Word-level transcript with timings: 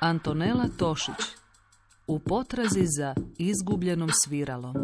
Antonela 0.00 0.68
Tošić 0.78 1.14
u 2.06 2.18
potrazi 2.18 2.86
za 2.86 3.14
izgubljenom 3.38 4.10
sviralom. 4.24 4.74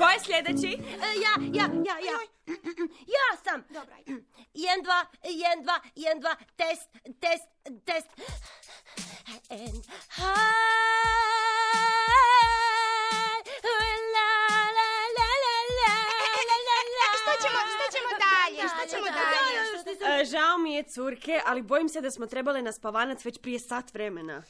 Ko 0.00 0.06
je 0.08 0.20
sljedeći? 0.20 0.66
E, 0.66 1.08
ja, 1.24 1.34
ja, 1.52 1.66
ja, 1.88 1.96
ja. 1.98 2.18
Ja 3.16 3.36
sam. 3.44 3.64
Dobra, 3.68 3.94
ajde. 3.96 4.24
Jedan, 4.54 4.82
dva, 4.82 5.06
jedan, 5.24 5.62
dva, 5.62 5.80
jedan, 5.94 6.20
dva, 6.20 6.36
test, 6.56 6.88
test, 7.20 7.48
test. 7.84 8.08
And 9.50 9.84
Žao 20.30 20.58
mi 20.58 20.74
je, 20.74 20.82
curke, 20.82 21.40
ali 21.46 21.62
bojim 21.62 21.88
se 21.88 22.00
da 22.00 22.10
smo 22.10 22.26
trebali 22.26 22.62
na 22.62 22.72
spavanac 22.72 23.24
već 23.24 23.38
prije 23.38 23.58
sat 23.58 23.94
vremena. 23.94 24.42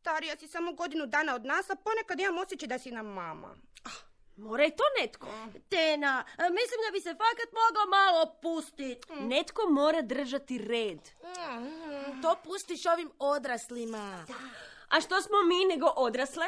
Starija 0.00 0.36
si 0.36 0.48
samo 0.48 0.72
godinu 0.72 1.06
dana 1.06 1.34
od 1.34 1.44
nas, 1.44 1.70
a 1.70 1.74
ponekad 1.74 2.20
imam 2.20 2.38
osjećaj 2.38 2.68
da 2.68 2.78
si 2.78 2.90
nam 2.90 3.06
mama. 3.06 3.56
Mora 4.36 4.64
i 4.64 4.70
to 4.70 4.84
netko. 5.00 5.26
Tena, 5.68 6.24
e, 6.38 6.42
mislim 6.42 6.78
da 6.86 6.90
bi 6.92 7.00
se 7.00 7.10
fakat 7.10 7.48
mogao 7.62 7.86
malo 7.86 8.34
pustit. 8.42 9.06
Netko 9.20 9.62
mora 9.70 10.02
držati 10.02 10.58
red. 10.58 11.00
To 12.22 12.36
pustiš 12.44 12.86
ovim 12.86 13.10
odraslima. 13.18 14.26
A 14.88 15.00
što 15.00 15.22
smo 15.22 15.36
mi 15.42 15.74
nego 15.74 15.86
odrasle? 15.96 16.46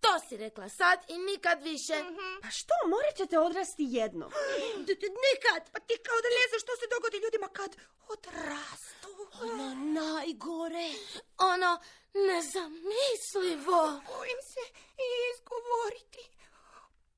To 0.00 0.18
si 0.28 0.36
rekla 0.36 0.68
sad 0.68 0.98
i 1.08 1.18
nikad 1.18 1.62
više. 1.62 1.94
Pa 2.42 2.50
što, 2.50 2.74
morat 2.88 3.16
ćete 3.16 3.38
odrasti 3.38 3.84
jedno. 3.88 4.30
Nikad. 5.28 5.70
Pa 5.72 5.80
ti 5.80 5.94
kao 6.06 6.18
da 6.24 6.28
ne 6.28 6.44
znaš 6.48 6.62
što 6.62 6.72
se 6.80 6.86
dogodi 6.94 7.16
ljudima 7.24 7.48
kad 7.48 7.76
odrastu. 8.08 9.21
Ono 9.40 9.74
najgore. 9.74 10.90
Ono 11.38 11.80
nezamislivo. 12.14 13.82
Bojim 14.16 14.40
se 14.52 14.60
i 14.98 15.06
izgovoriti. 15.32 16.30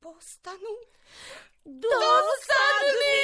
Postanu 0.00 0.74
Dosadni. 1.64 3.14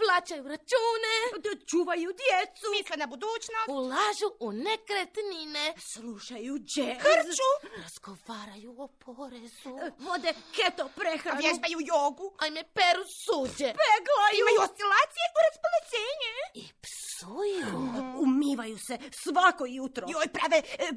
Plaćaju 0.00 0.44
račune. 0.48 1.14
D- 1.44 1.64
Čuvaju 1.66 2.08
djecu. 2.22 2.66
misle 2.78 2.96
na 2.96 3.06
budućnost. 3.06 3.68
Ulažu 3.68 4.28
u 4.40 4.52
nekretnine. 4.52 5.74
Slušaju 5.92 6.54
džez. 6.58 6.96
Krču. 7.04 7.50
Razgovaraju 7.82 8.74
o 8.78 8.86
porezu. 8.88 9.74
Vode 9.98 10.32
keto 10.56 10.88
prehranu. 10.96 11.40
Vježbaju 11.40 11.78
jogu. 11.92 12.34
Ajme 12.38 12.62
peru 12.74 13.04
suđe. 13.24 13.68
Peglaju. 13.82 14.38
Imaju 14.40 14.58
oscilacije 14.66 15.26
u 15.36 15.38
raspoloženje. 15.46 16.34
I 16.54 16.64
psuju. 16.84 17.76
Umivaju 18.22 18.78
se 18.78 18.98
svako 19.22 19.66
jutro. 19.66 20.06
Joj, 20.10 20.28
prave 20.28 20.58
e, 20.78 20.88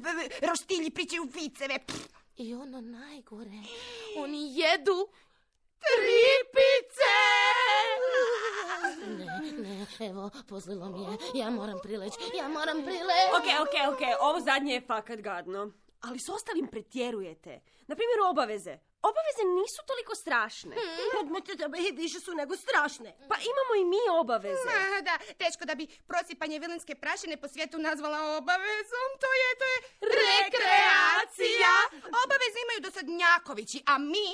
roštilji 0.48 0.90
pričaju 0.90 1.22
viceve. 1.34 1.78
Pff. 1.86 2.08
I 2.36 2.54
ono 2.54 2.80
najgore. 2.80 3.60
Oni 4.22 4.58
jedu 4.58 5.08
tripice. 5.80 7.14
Ne, 9.08 9.52
ne, 9.62 9.86
evo, 10.08 10.30
pozlilo 10.48 10.88
mi 10.88 11.02
je. 11.02 11.18
Ja 11.34 11.50
moram 11.50 11.78
prileći, 11.82 12.18
ja 12.36 12.48
moram 12.48 12.82
prileći. 12.82 13.30
Ok, 13.38 13.48
ok, 13.62 13.94
ok, 13.94 14.00
ovo 14.20 14.40
zadnje 14.40 14.74
je 14.74 14.80
fakat 14.80 15.20
gadno. 15.20 15.72
Ali 16.00 16.18
s 16.18 16.28
ostalim 16.28 16.66
pretjerujete. 16.66 17.60
Na 17.86 17.94
primjer 17.96 18.20
obaveze. 18.30 18.78
Obaveze 19.10 19.42
nisu 19.60 19.80
toliko 19.90 20.14
strašne. 20.14 20.76
Hmm. 20.76 21.96
Više 21.96 22.20
su 22.20 22.34
nego 22.34 22.56
strašne. 22.56 23.16
Pa 23.30 23.36
imamo 23.52 23.72
i 23.80 23.84
mi 23.92 24.02
obaveze. 24.20 24.70
Ah, 24.80 25.00
da, 25.08 25.14
teško 25.44 25.64
da 25.64 25.74
bi 25.74 25.86
prosipanje 26.06 26.58
vilinske 26.58 26.94
prašine 26.94 27.36
po 27.36 27.48
svijetu 27.48 27.78
nazvala 27.78 28.36
obavezom. 28.36 29.08
To 29.22 29.30
je, 29.40 29.48
to 29.60 29.64
je 29.72 29.76
rekreacija. 30.20 31.74
Obaveze 32.24 32.58
imaju 32.64 32.80
dosadnjakovići, 32.80 33.82
a 33.86 33.98
mi 33.98 34.28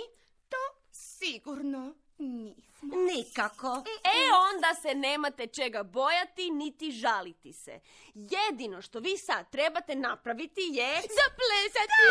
to 0.48 0.62
sigurno 0.92 1.94
nismo. 2.20 2.96
Nikako. 2.96 3.82
E 4.04 4.18
onda 4.52 4.74
se 4.82 4.94
nemate 4.94 5.46
čega 5.46 5.82
bojati 5.82 6.50
niti 6.50 6.90
žaliti 6.90 7.52
se. 7.52 7.80
Jedino 8.14 8.82
što 8.82 8.98
vi 8.98 9.16
sad 9.16 9.50
trebate 9.50 9.94
napraviti 9.94 10.60
je... 10.60 10.94
Zaplesati. 10.94 12.02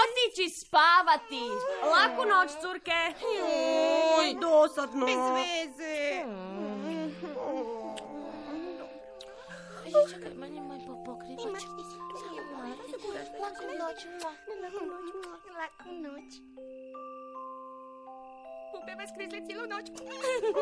Otići 0.00 0.50
spavati. 0.50 1.42
Laku 1.82 2.28
noć, 2.28 2.50
curke. 2.60 3.14
Oj, 4.18 4.34
dosadno. 4.40 5.06
Bez 5.06 5.16
veze. 5.16 6.24
Čekaj, 10.10 10.34
manje 10.34 10.60
moj 10.60 10.78
po 10.86 11.04
pokrivač. 11.04 11.62
Laku 13.40 13.64
noć. 13.78 14.04
Laku 14.24 14.52
noć. 14.60 14.84
Laku 15.58 15.92
noć. 15.92 16.32
Bube 18.72 18.94
vas 19.00 19.10
krizle 19.16 19.40
cijelu 19.46 19.66
noć. 19.74 19.86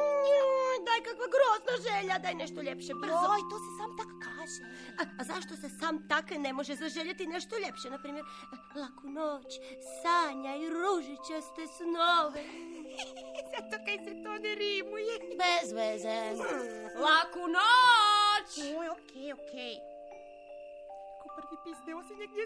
Daj 0.89 1.01
kakva 1.07 1.27
grozna 1.35 1.75
želja, 1.87 2.19
daj 2.19 2.35
nešto 2.35 2.63
ljepše, 2.63 2.93
brzo. 3.03 3.27
Oj, 3.35 3.43
to 3.51 3.57
se 3.65 3.71
sam 3.79 3.91
tak 4.01 4.11
kaže. 4.27 4.61
A, 5.01 5.03
a 5.21 5.23
zašto 5.25 5.53
se 5.63 5.69
sam 5.81 6.09
tak 6.09 6.27
ne 6.31 6.53
može 6.53 6.75
zaželjeti 6.75 7.27
nešto 7.27 7.55
ljepše? 7.65 7.91
Naprimjer, 7.91 8.25
laku 8.83 9.07
noć, 9.19 9.51
sanjaj 10.03 10.61
ružičaste 10.77 11.63
snove. 11.77 12.45
Zato 13.53 13.77
kaj 13.85 13.99
se 14.05 14.13
to 14.25 14.33
ne 14.45 14.53
rimuje. 14.63 15.15
Bez 15.43 15.73
veze. 15.73 16.19
Laku 17.07 17.45
noć! 17.57 18.51
Oj, 18.81 18.89
okej, 18.97 19.33
okej. 19.33 19.75
Ko 21.21 21.27
prvi 21.37 21.57
pisne 21.65 21.95
osinje 21.95 22.27
gdje 22.27 22.45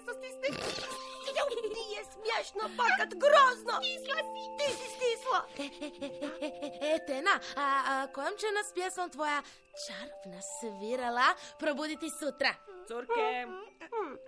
se 1.34 1.41
stisne. 1.59 1.69
Nije 1.78 2.00
smiješno, 2.12 2.62
fakat 2.78 3.10
grozno. 3.25 3.75
Stisla 3.82 4.19
si. 4.31 4.43
Ti 4.59 4.69
si 4.78 4.87
stisla. 4.97 5.38
E, 5.59 5.66
e, 5.87 5.88
e, 6.06 6.09
e, 6.47 6.94
e, 6.94 7.06
Tena, 7.06 7.34
a, 7.56 7.66
a 7.93 8.06
kojom 8.15 8.34
će 8.41 8.47
nas 8.56 8.72
pjesmom 8.75 9.10
tvoja 9.10 9.42
čarobna 9.87 10.41
svirala 10.59 11.28
probuditi 11.59 12.09
sutra? 12.10 12.54
Curke, 12.88 13.47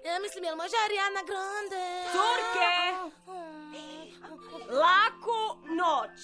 Ja 0.04 0.18
mislim, 0.20 0.44
jel 0.44 0.56
može 0.56 0.76
Ariana 0.84 1.22
Grande? 1.30 1.84
curke, 2.14 2.72
laku 4.82 5.40
noć. 5.80 6.20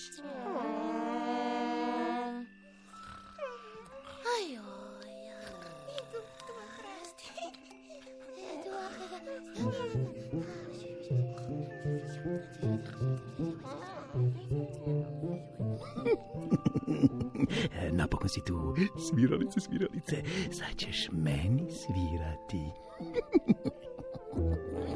Napokon 17.92 18.28
si 18.28 18.41
tu. 18.44 18.74
Sviralice, 19.08 19.60
sviralice. 19.60 20.22
Sad 20.52 20.76
ćeš 20.76 21.08
meni 21.12 21.66
svirati. 21.70 22.64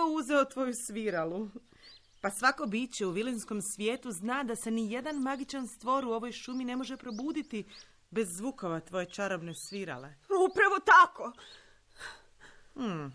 uzeo 0.06 0.44
tvoju 0.44 0.74
sviralu? 0.86 1.48
Pa 2.20 2.30
svako 2.30 2.66
biće 2.66 3.06
u 3.06 3.10
vilinskom 3.10 3.62
svijetu 3.62 4.10
zna 4.10 4.44
da 4.44 4.56
se 4.56 4.70
ni 4.70 4.92
jedan 4.92 5.16
magičan 5.16 5.68
stvor 5.68 6.04
u 6.04 6.12
ovoj 6.12 6.32
šumi 6.32 6.64
ne 6.64 6.76
može 6.76 6.96
probuditi 6.96 7.64
bez 8.10 8.28
zvukova 8.36 8.80
tvoje 8.80 9.06
čarobne 9.06 9.52
svirale. 9.54 10.14
Upravo 10.50 10.78
tako. 10.84 11.32
Hmm. 12.74 13.12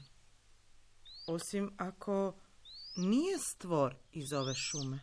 Osim 1.27 1.71
ako 1.77 2.33
nije 2.97 3.37
stvor 3.39 3.95
iz 4.11 4.33
ove 4.33 4.53
šume. 4.55 4.99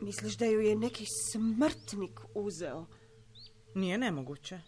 Misliš 0.00 0.36
da 0.36 0.44
ju 0.44 0.60
je 0.60 0.76
neki 0.76 1.04
smrtnik 1.32 2.20
uzeo? 2.34 2.86
Nije 3.74 3.98
nemoguće. 3.98 4.60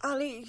Ali 0.00 0.46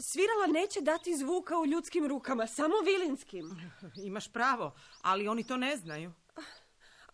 svirala 0.00 0.46
neće 0.46 0.80
dati 0.80 1.16
zvuka 1.16 1.58
u 1.58 1.66
ljudskim 1.66 2.06
rukama, 2.06 2.46
samo 2.46 2.74
vilinskim. 2.84 3.72
Imaš 4.04 4.32
pravo, 4.32 4.74
ali 5.02 5.28
oni 5.28 5.46
to 5.46 5.56
ne 5.56 5.76
znaju. 5.76 6.12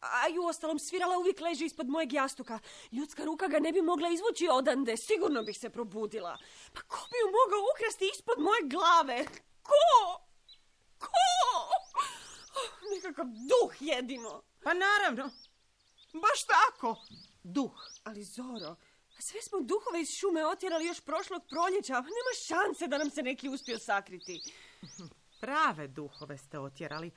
A 0.01 0.29
i 0.29 0.39
u 0.39 0.45
ostalom 0.45 0.79
svirala 0.79 1.19
uvijek 1.19 1.41
leži 1.41 1.65
ispod 1.65 1.89
mojeg 1.89 2.13
jastuka. 2.13 2.59
Ljudska 2.93 3.25
ruka 3.25 3.47
ga 3.49 3.59
ne 3.59 3.73
bi 3.73 3.83
mogla 3.83 4.09
izvući 4.09 4.49
odande, 4.51 4.97
sigurno 4.97 5.43
bih 5.43 5.59
se 5.59 5.71
probudila. 5.71 6.39
Pa 6.73 6.81
ko 6.81 6.99
bi 7.11 7.19
ju 7.19 7.27
mogao 7.27 7.61
ukrasti 7.75 8.11
ispod 8.15 8.39
moje 8.39 8.63
glave? 8.63 9.25
Ko? 9.63 9.73
Ko? 10.99 11.09
Oh, 11.55 12.93
nekakav 12.95 13.27
duh 13.27 13.73
jedino. 13.81 14.43
Pa 14.63 14.75
naravno. 14.75 15.31
Baš 16.13 16.41
tako. 16.47 16.97
Duh. 17.43 17.73
Ali 18.05 18.25
Zoro, 18.25 18.77
sve 19.23 19.43
smo 19.43 19.61
duhove 19.61 20.01
iz 20.01 20.11
šume 20.11 20.47
otjerali 20.47 20.87
još 20.87 21.01
prošlog 21.01 21.43
proljeća. 21.49 21.95
Nema 21.95 22.33
šanse 22.47 22.87
da 22.87 22.99
nam 22.99 23.11
se 23.11 23.23
neki 23.23 23.49
uspio 23.49 23.79
sakriti. 23.79 24.43
Prave 25.41 25.89
duhove 25.89 26.39
ste 26.39 26.59
otjerali. 26.59 27.11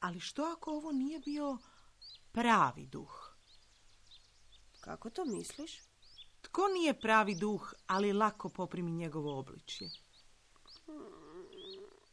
Ali 0.00 0.20
što 0.20 0.42
ako 0.42 0.70
ovo 0.70 0.92
nije 0.92 1.20
bio 1.20 1.58
pravi 2.32 2.86
duh? 2.86 3.34
Kako 4.80 5.10
to 5.10 5.24
misliš? 5.24 5.80
Tko 6.42 6.68
nije 6.68 7.00
pravi 7.00 7.34
duh, 7.34 7.72
ali 7.86 8.12
lako 8.12 8.48
poprimi 8.48 8.90
njegovo 8.90 9.38
obličje? 9.38 9.90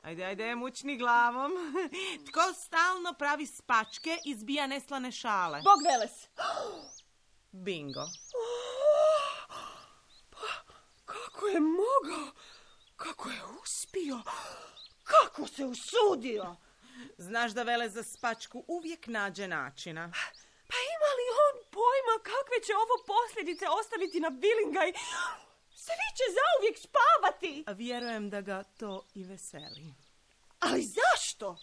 Ajde, 0.02 0.24
ajde, 0.24 0.56
mučni 0.56 0.98
glavom. 0.98 1.52
Tko 2.28 2.54
stalno 2.54 3.14
pravi 3.14 3.46
spačke 3.46 4.18
i 4.26 4.36
zbija 4.36 4.68
neslane 4.68 5.12
šale? 5.12 5.62
Bog 5.64 5.82
Veles! 5.84 6.28
Bingo. 7.52 8.06
Kako 11.06 11.48
je 11.48 11.60
mogao? 11.60 12.32
Kako 12.96 13.30
je 13.30 13.42
uspio? 13.64 14.22
Kako 15.04 15.48
se 15.48 15.66
usudio? 15.66 16.56
Znaš 17.18 17.52
da 17.52 17.64
vele 17.64 17.90
za 17.90 18.04
spačku 18.04 18.64
uvijek 18.68 19.08
nađe 19.08 19.48
načina. 19.48 20.12
Pa 20.68 20.76
ima 20.94 21.10
li 21.18 21.26
on 21.46 21.56
pojma 21.72 22.16
kakve 22.24 22.66
će 22.66 22.74
ovo 22.76 22.96
posljedice 23.14 23.66
ostaviti 23.80 24.20
na 24.20 24.30
Bilingaj? 24.30 24.92
Svi 25.76 26.08
će 26.18 26.24
zauvijek 26.40 26.78
spavati. 26.78 27.64
A 27.68 27.72
vjerujem 27.72 28.30
da 28.30 28.42
ga 28.42 28.64
to 28.64 29.06
i 29.14 29.24
veseli. 29.24 29.94
Ali 30.60 30.82
zašto? 30.82 31.58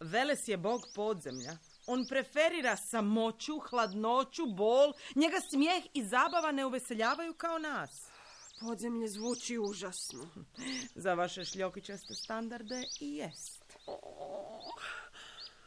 Veles 0.00 0.48
je 0.48 0.56
bog 0.56 0.82
podzemlja. 0.94 1.56
On 1.90 2.06
preferira 2.06 2.76
samoću, 2.76 3.58
hladnoću, 3.58 4.46
bol. 4.46 4.92
Njega 5.14 5.36
smijeh 5.50 5.84
i 5.94 6.04
zabava 6.04 6.52
ne 6.52 6.66
uveseljavaju 6.66 7.34
kao 7.34 7.58
nas. 7.58 8.06
Podzemlje 8.60 9.08
zvuči 9.08 9.58
užasno. 9.58 10.28
Za 10.94 11.14
vaše 11.14 11.44
šljokičaste 11.44 12.14
standarde 12.14 12.82
i 13.00 13.16
jest. 13.16 13.64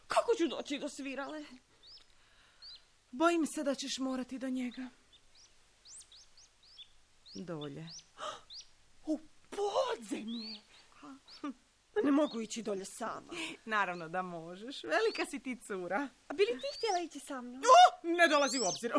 Kako 0.08 0.32
ću 0.38 0.48
doći 0.48 0.80
do 0.80 0.90
svirale? 0.90 1.46
Bojim 3.12 3.46
se 3.46 3.64
da 3.64 3.76
ćeš 3.76 3.98
morati 3.98 4.40
do 4.40 4.50
njega. 4.50 4.90
Dolje. 7.36 7.90
U 9.14 9.20
podzemlje? 9.50 10.62
Ne 12.04 12.12
mogu 12.12 12.42
ići 12.42 12.64
dolje 12.64 12.86
sama. 12.86 13.34
Naravno 13.66 14.10
da 14.10 14.22
možeš. 14.22 14.84
Velika 14.84 15.26
si 15.26 15.40
ti 15.40 15.60
cura. 15.68 16.08
A 16.28 16.34
bi 16.34 16.44
li 16.44 16.62
ti 16.62 16.68
htjela 16.78 17.00
ići 17.00 17.20
sa 17.20 17.42
mnom? 17.42 17.62
O, 17.62 18.08
ne 18.08 18.28
dolazi 18.28 18.60
u 18.60 18.64
obzir. 18.64 18.94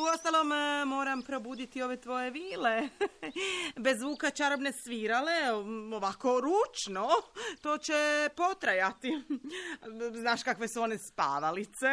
Uostalom, 0.00 0.52
e, 0.52 0.84
moram 0.84 1.22
probuditi 1.22 1.82
ove 1.82 2.00
tvoje 2.00 2.30
vile. 2.30 2.88
Bez 3.84 3.98
zvuka 3.98 4.30
čarobne 4.30 4.72
svirale, 4.72 5.52
ovako 5.96 6.40
ručno, 6.40 7.08
to 7.62 7.78
će 7.78 8.28
potrajati. 8.36 9.22
Znaš 10.20 10.42
kakve 10.42 10.68
su 10.68 10.82
one 10.82 10.98
spavalice. 10.98 11.86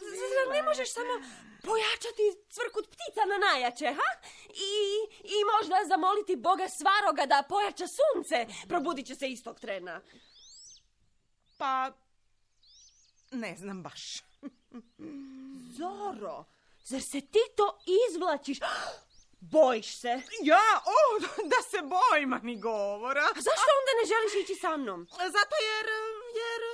Zar 0.00 0.54
ne 0.54 0.62
možeš 0.62 0.92
samo 0.92 1.14
pojačati 1.62 2.24
cvrkut 2.50 2.86
ptica 2.86 3.24
na 3.32 3.38
najjače, 3.46 3.86
ha? 3.86 4.10
I, 4.48 4.74
I 5.24 5.36
možda 5.52 5.76
zamoliti 5.88 6.36
Boga 6.36 6.66
Svaroga 6.68 7.26
da 7.26 7.44
pojača 7.48 7.84
sunce. 7.98 8.46
Probudit 8.68 9.06
će 9.06 9.14
se 9.14 9.28
istog 9.28 9.60
trena. 9.60 10.00
Pa, 11.58 11.92
ne 13.30 13.56
znam 13.56 13.82
baš. 13.82 14.02
Zoro, 15.78 16.44
zar 16.84 17.00
se 17.00 17.20
ti 17.20 17.44
to 17.56 17.78
izvlačiš? 18.10 18.58
Bojiš 19.54 20.00
se? 20.00 20.22
Ja, 20.42 20.68
o, 20.96 21.20
da 21.52 21.62
se 21.70 21.78
bojim, 21.82 22.40
ni 22.42 22.60
govora. 22.60 23.20
A 23.20 23.40
zašto 23.48 23.70
onda 23.78 23.92
ne 24.00 24.04
želiš 24.12 24.44
ići 24.44 24.60
sa 24.60 24.76
mnom? 24.76 25.06
Zato 25.10 25.56
jer, 25.68 25.86
jer... 26.40 26.71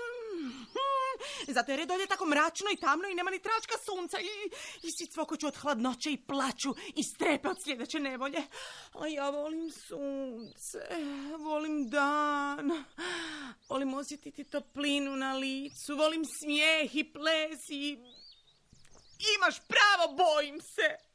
Zato 1.57 1.73
jer 1.73 1.81
je 1.81 1.87
dolje 1.87 2.07
tako 2.07 2.27
mračno 2.27 2.67
i 2.73 2.81
tamno 2.81 3.09
i 3.09 3.15
nema 3.15 3.31
ni 3.31 3.43
tračka 3.43 3.75
sunca 3.85 4.21
i, 4.21 4.31
i 4.83 4.91
svi 4.99 5.07
cvokoću 5.07 5.47
od 5.47 5.57
hladnoće 5.57 6.13
i 6.13 6.23
plaću 6.27 6.75
i 6.97 7.03
strepe 7.03 7.49
od 7.49 7.57
sljedeće 7.65 8.01
nevolje. 8.01 8.43
A 8.93 9.07
ja 9.07 9.31
volim 9.31 9.71
sunce, 9.71 10.79
volim 11.39 11.89
dan, 11.89 12.85
volim 13.69 13.95
osjetiti 13.95 14.45
toplinu 14.45 15.17
na 15.17 15.35
licu, 15.35 15.97
volim 15.97 16.25
smijeh 16.25 16.97
i 16.97 17.13
ples 17.13 17.69
i... 17.69 17.99
Imaš 19.37 19.57
pravo, 19.69 20.15
bojim 20.17 20.61
se. 20.61 21.09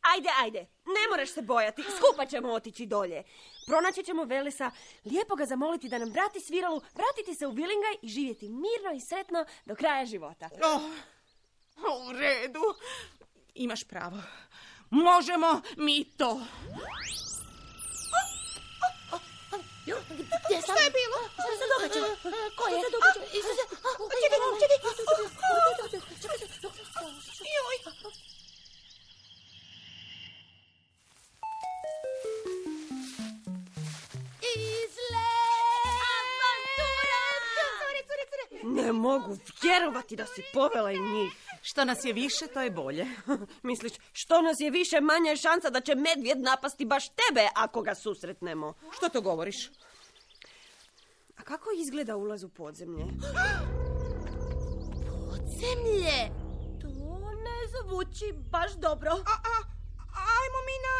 Ajde, 0.00 0.28
ajde, 0.42 0.58
ne 0.86 1.08
moraš 1.10 1.30
se 1.30 1.42
bojati, 1.42 1.82
skupa 1.82 2.26
ćemo 2.26 2.52
otići 2.52 2.86
dolje. 2.86 3.24
Pronaći 3.66 4.02
ćemo 4.04 4.24
Velesa, 4.24 4.70
lijepo 5.04 5.34
ga 5.34 5.46
zamoliti 5.46 5.88
da 5.88 5.98
nam 5.98 6.10
vrati 6.10 6.40
sviralu, 6.40 6.80
vratiti 6.94 7.34
se 7.34 7.46
u 7.46 7.52
Bilingaj 7.52 7.94
i 8.02 8.08
živjeti 8.08 8.48
mirno 8.48 8.92
i 8.96 9.00
sretno 9.00 9.44
do 9.64 9.74
kraja 9.74 10.06
života. 10.06 10.48
Oh, 10.64 12.08
u 12.08 12.12
redu. 12.12 12.62
Imaš 13.54 13.84
pravo. 13.84 14.18
Možemo 14.90 15.60
mi 15.76 16.04
to. 16.04 16.40
Gdje 19.84 20.62
sam? 20.62 20.76
Što 20.76 20.84
je 20.84 20.90
bilo? 21.00 21.18
Što 21.32 21.50
se 21.60 21.66
događa? 21.74 22.00
Ko 22.56 22.68
je? 22.68 22.76
Joj, 27.56 27.76
Ne 38.62 38.92
mogu 38.92 39.36
vjerovati 39.62 40.16
da 40.16 40.26
si 40.26 40.42
povela 40.52 40.92
i 40.92 40.98
njih. 40.98 41.32
Što 41.62 41.84
nas 41.84 42.04
je 42.04 42.12
više, 42.12 42.46
to 42.54 42.60
je 42.60 42.70
bolje. 42.70 43.06
Misliš, 43.62 43.92
što 44.12 44.42
nas 44.42 44.60
je 44.60 44.70
više, 44.70 45.00
manja 45.00 45.30
je 45.30 45.36
šansa 45.36 45.70
da 45.70 45.80
će 45.80 45.94
medvjed 45.94 46.40
napasti 46.40 46.84
baš 46.84 47.08
tebe 47.08 47.48
ako 47.54 47.82
ga 47.82 47.94
susretnemo. 47.94 48.74
Što 48.96 49.08
to 49.08 49.20
govoriš? 49.20 49.70
A 51.36 51.42
kako 51.42 51.70
izgleda 51.76 52.16
ulaz 52.16 52.44
u 52.44 52.48
podzemlje? 52.48 53.04
Zemlje! 55.60 56.18
To 56.80 56.88
ne 57.46 57.58
zvuči 57.72 58.32
baš 58.50 58.72
dobro. 58.72 59.10
a, 59.10 59.34
a, 59.44 59.56
ajmo 60.40 60.60
mi 60.68 60.76
na 60.86 60.96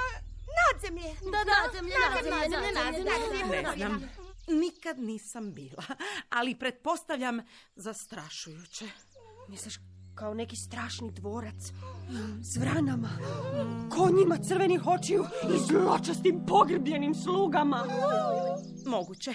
nadzemlje. 0.60 1.14
Da, 1.32 1.44
nadzemlje, 1.62 1.94
nadzemlje, 2.10 2.30
nadzemlje, 2.30 2.72
nadzemlje, 2.72 3.62
nadzemlje. 3.62 3.62
Ne 3.62 3.76
znam. 3.76 4.29
Nikad 4.50 4.98
nisam 4.98 5.52
bila, 5.52 5.84
ali 6.38 6.58
pretpostavljam 6.58 7.40
zastrašujuće. 7.76 8.88
Misliš 9.48 9.74
kao 10.14 10.34
neki 10.34 10.56
strašni 10.56 11.10
dvorac 11.10 11.72
s 12.42 12.56
vranama, 12.56 13.08
konjima 13.90 14.36
crvenih 14.48 14.86
očiju 14.86 15.24
i 15.54 15.58
zločastim 15.58 16.46
pogrbljenim 16.46 17.14
slugama. 17.14 17.84
Moguće. 18.86 19.34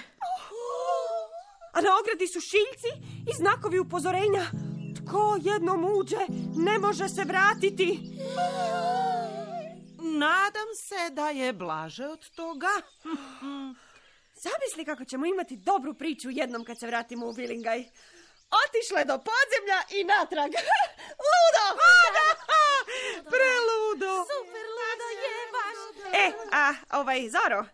A 1.74 1.82
na 1.82 1.90
ogradi 2.02 2.28
su 2.28 2.40
šiljci 2.40 3.12
i 3.30 3.34
znakovi 3.38 3.80
upozorenja. 3.80 4.46
Tko 4.96 5.38
jednom 5.42 5.86
uđe, 6.00 6.26
ne 6.56 6.80
može 6.80 7.10
se 7.10 7.24
vratiti. 7.24 8.00
Nadam 10.00 10.70
se 10.76 11.14
da 11.16 11.30
je 11.30 11.54
blaže 11.54 12.08
od 12.08 12.30
toga. 12.30 12.68
Zamisli 14.36 14.86
kako 14.86 15.06
ćemo 15.06 15.26
imati 15.26 15.58
dobru 15.58 15.94
priču 15.94 16.30
jednom 16.30 16.66
kad 16.66 16.80
se 16.80 16.88
vratimo 16.88 17.26
u 17.28 17.32
Vilingaj. 17.32 17.84
Otišle 18.66 19.06
do 19.06 19.18
podzemlja 19.18 19.80
i 19.90 20.04
natrag. 20.04 20.52
Ludo! 21.30 21.66
Preludo! 23.34 24.12
Super, 24.32 24.66
ludo 24.78 25.08
je 25.24 25.36
baš. 25.56 25.78
E, 26.14 26.32
a 26.52 26.74
ovaj, 27.00 27.30
Zoro, 27.30 27.66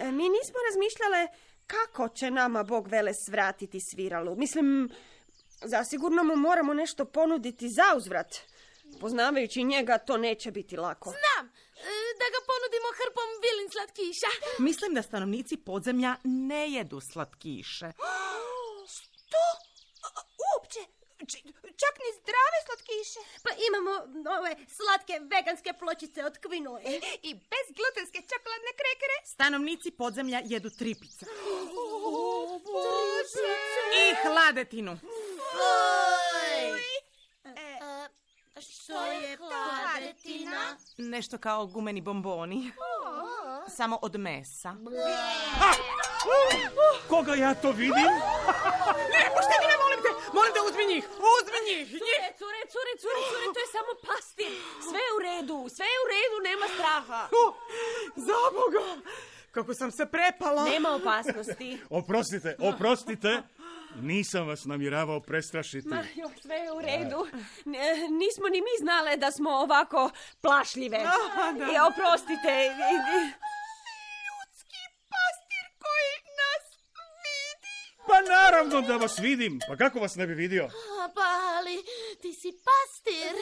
e, 0.00 0.12
mi 0.12 0.28
nismo 0.28 0.58
razmišljale 0.70 1.28
kako 1.66 2.08
će 2.08 2.30
nama 2.30 2.62
Bog 2.62 2.88
Vele 2.88 3.14
svratiti 3.14 3.80
sviralu. 3.80 4.36
Mislim, 4.36 4.90
zasigurno 5.64 6.24
mu 6.24 6.36
moramo 6.36 6.74
nešto 6.74 7.04
ponuditi 7.04 7.68
za 7.68 7.96
uzvrat. 7.96 8.36
Poznavajući 9.00 9.64
njega, 9.64 9.98
to 9.98 10.16
neće 10.16 10.50
biti 10.50 10.76
lako. 10.76 11.10
Znam, 11.10 11.52
da 12.22 12.28
ga 12.34 12.40
ponudimo 12.50 12.88
hrpom 13.00 13.28
vilin 13.44 13.68
slatkiša. 13.74 14.30
Mislim 14.68 14.94
da 14.94 15.02
stanovnici 15.02 15.56
podzemlja 15.56 16.12
ne 16.24 16.62
jedu 16.76 17.00
slatkiše. 17.00 17.88
To? 19.32 19.44
Uopće? 20.48 20.80
Čak 21.82 21.94
ni 22.04 22.10
zdrave 22.18 22.58
slatkiše. 22.66 23.20
Pa 23.44 23.50
imamo 23.68 23.92
ove 24.38 24.52
slatke 24.76 25.14
veganske 25.34 25.72
pločice 25.80 26.24
od 26.24 26.38
kvinoje. 26.38 27.00
I 27.28 27.30
bezglutenske 27.52 28.18
čokoladne 28.30 28.72
krekere. 28.80 29.16
Stanovnici 29.34 29.90
podzemlja 29.90 30.40
jedu 30.44 30.70
tripice. 30.70 31.26
I 34.02 34.14
hladetinu. 34.22 34.98
Što 38.60 39.04
je 39.06 39.36
pladetina? 39.38 40.76
Nešto 40.96 41.38
kao 41.38 41.66
gumeni 41.66 42.00
bomboni. 42.00 42.72
Samo 43.68 43.98
od 44.02 44.16
mesa. 44.16 44.76
Koga 47.08 47.34
ja 47.34 47.54
to 47.54 47.70
vidim? 47.70 48.12
Ne, 49.14 49.22
pušteni 49.34 49.66
me, 49.70 49.76
molim 49.84 50.00
te! 50.04 50.10
Molim 50.36 50.52
te, 50.54 50.60
uzmi 50.68 50.84
njih! 50.94 51.04
Uzmi 51.34 51.58
njih! 51.68 51.88
Cure, 51.88 52.26
cure, 52.40 52.60
cure, 52.72 52.92
cure, 53.02 53.20
cure, 53.30 53.46
to 53.54 53.60
je 53.64 53.70
samo 53.76 53.92
pastir. 54.08 54.52
Sve 54.88 55.00
je 55.06 55.10
u 55.18 55.20
redu, 55.28 55.58
sve 55.76 55.86
je 55.92 55.98
u 56.04 56.06
redu, 56.14 56.36
nema 56.48 56.66
straha. 56.74 57.20
Uh, 57.40 57.54
za 58.26 58.38
Boga! 58.56 58.86
Kako 59.50 59.74
sam 59.74 59.90
se 59.90 60.06
prepala! 60.06 60.64
Nema 60.64 60.90
opasnosti. 60.90 61.78
Oprostite, 61.90 62.56
oprostite. 62.60 63.42
Nisam 63.96 64.46
vas 64.46 64.64
namjeravao 64.64 65.20
prestrašiti. 65.22 65.88
Ma, 65.88 65.96
jo, 66.14 66.30
sve 66.42 66.56
je 66.56 66.72
u 66.72 66.80
redu. 66.82 67.26
Ne, 67.64 67.80
nismo 68.10 68.48
ni 68.48 68.60
mi 68.60 68.74
znale 68.80 69.16
da 69.16 69.30
smo 69.30 69.50
ovako 69.50 70.10
plašljive. 70.40 70.98
I 71.66 71.78
oprostite. 71.88 72.52
i- 72.62 72.82
i- 72.86 73.32
Ljudski 74.26 74.80
pastir 75.12 75.64
koji 75.84 76.10
nas 76.40 76.64
vidi. 77.24 77.78
Pa 78.08 78.20
naravno 78.32 78.80
da 78.80 78.96
vas 78.96 79.18
vidim. 79.18 79.58
Pa 79.68 79.76
kako 79.76 80.00
vas 80.00 80.14
ne 80.14 80.26
bi 80.26 80.34
vidio? 80.34 80.64
A, 80.64 81.08
Pa, 81.14 81.28
ali 81.56 81.76
ti 82.22 82.30
si 82.32 82.50
pastir. 82.68 83.32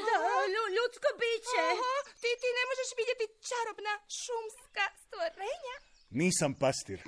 Lju- 0.52 0.70
ljudsko 0.76 1.08
biće. 1.22 1.62
Oho, 1.72 1.90
ti, 2.14 2.30
ti 2.42 2.48
ne 2.58 2.64
možeš 2.70 2.90
vidjeti 2.96 3.24
čarobna 3.48 3.92
šumska 4.20 4.84
stvorenja. 4.98 5.74
Nisam 6.12 6.54
pastir. 6.54 7.00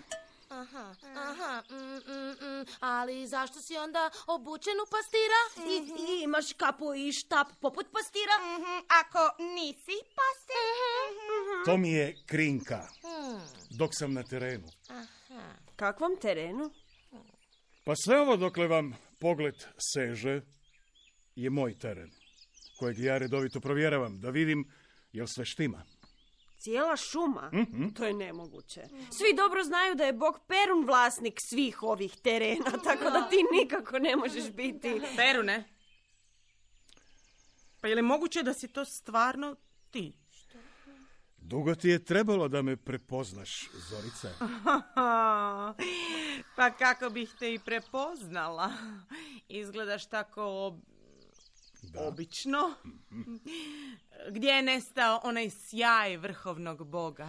Aha, 0.53 0.95
aha, 1.17 1.63
mm, 1.71 1.77
mm, 2.13 2.31
mm. 2.31 2.67
ali 2.81 3.27
zašto 3.27 3.61
si 3.61 3.77
onda 3.77 4.11
obučen 4.27 4.75
u 4.85 4.87
pastira? 4.91 5.41
I, 5.73 5.77
i 6.03 6.23
imaš 6.25 6.53
kapu 6.57 6.95
i 6.95 7.13
štap 7.13 7.47
poput 7.61 7.87
pastira. 7.93 8.37
Mhm, 8.55 8.77
ako 9.01 9.43
nisi 9.55 9.97
pastir. 10.19 10.67
To 11.65 11.77
mi 11.77 11.93
je 11.93 12.17
krinka. 12.27 12.89
Dok 13.79 13.91
sam 13.95 14.13
na 14.13 14.23
terenu. 14.23 14.69
Kakvom 15.77 16.17
terenu? 16.21 16.71
Pa 17.85 17.97
sve 17.97 18.21
ovo 18.21 18.37
dokle 18.37 18.67
vam 18.67 18.95
pogled 19.21 19.65
seže 19.95 20.41
je 21.35 21.51
moj 21.51 21.79
teren. 21.79 22.11
Kojeg 22.79 22.99
ja 22.99 23.19
redovito 23.19 23.61
provjeravam 23.61 24.21
da 24.21 24.31
vidim 24.31 24.65
jel 25.13 25.27
sve 25.27 25.45
štima. 25.45 25.83
Cijela 26.63 26.97
šuma? 26.97 27.51
To 27.97 28.05
je 28.05 28.15
nemoguće. 28.15 28.81
Svi 29.11 29.37
dobro 29.37 29.65
znaju 29.65 29.95
da 29.95 30.05
je 30.05 30.13
Bog 30.13 30.41
Perun 30.47 30.87
vlasnik 30.87 31.41
svih 31.41 31.83
ovih 31.83 32.17
terena, 32.17 32.71
tako 32.85 33.05
da 33.05 33.29
ti 33.31 33.37
nikako 33.61 33.99
ne 33.99 34.17
možeš 34.17 34.51
biti. 34.51 35.01
Perune. 35.17 35.65
Pa 37.81 37.89
je 37.89 37.95
li 37.95 38.03
moguće 38.03 38.43
da 38.43 38.55
si 38.55 38.69
to 38.69 38.85
stvarno 38.85 39.57
ti? 39.91 40.13
Dugo 41.37 41.75
ti 41.75 41.89
je 41.89 42.05
trebalo 42.05 42.49
da 42.49 42.63
me 42.63 42.77
prepoznaš, 42.77 43.69
Zorice. 43.73 44.29
pa 46.57 46.71
kako 46.79 47.11
bih 47.11 47.35
te 47.39 47.55
i 47.55 47.59
prepoznala? 47.59 48.73
Izgledaš 49.49 50.07
tako 50.07 50.77
ob- 51.83 52.09
obično. 52.09 52.75
Gdje 54.35 54.49
je 54.49 54.63
nestao 54.63 55.21
onaj 55.25 55.51
sjaj 55.51 56.17
vrhovnog 56.17 56.87
boga? 56.87 57.29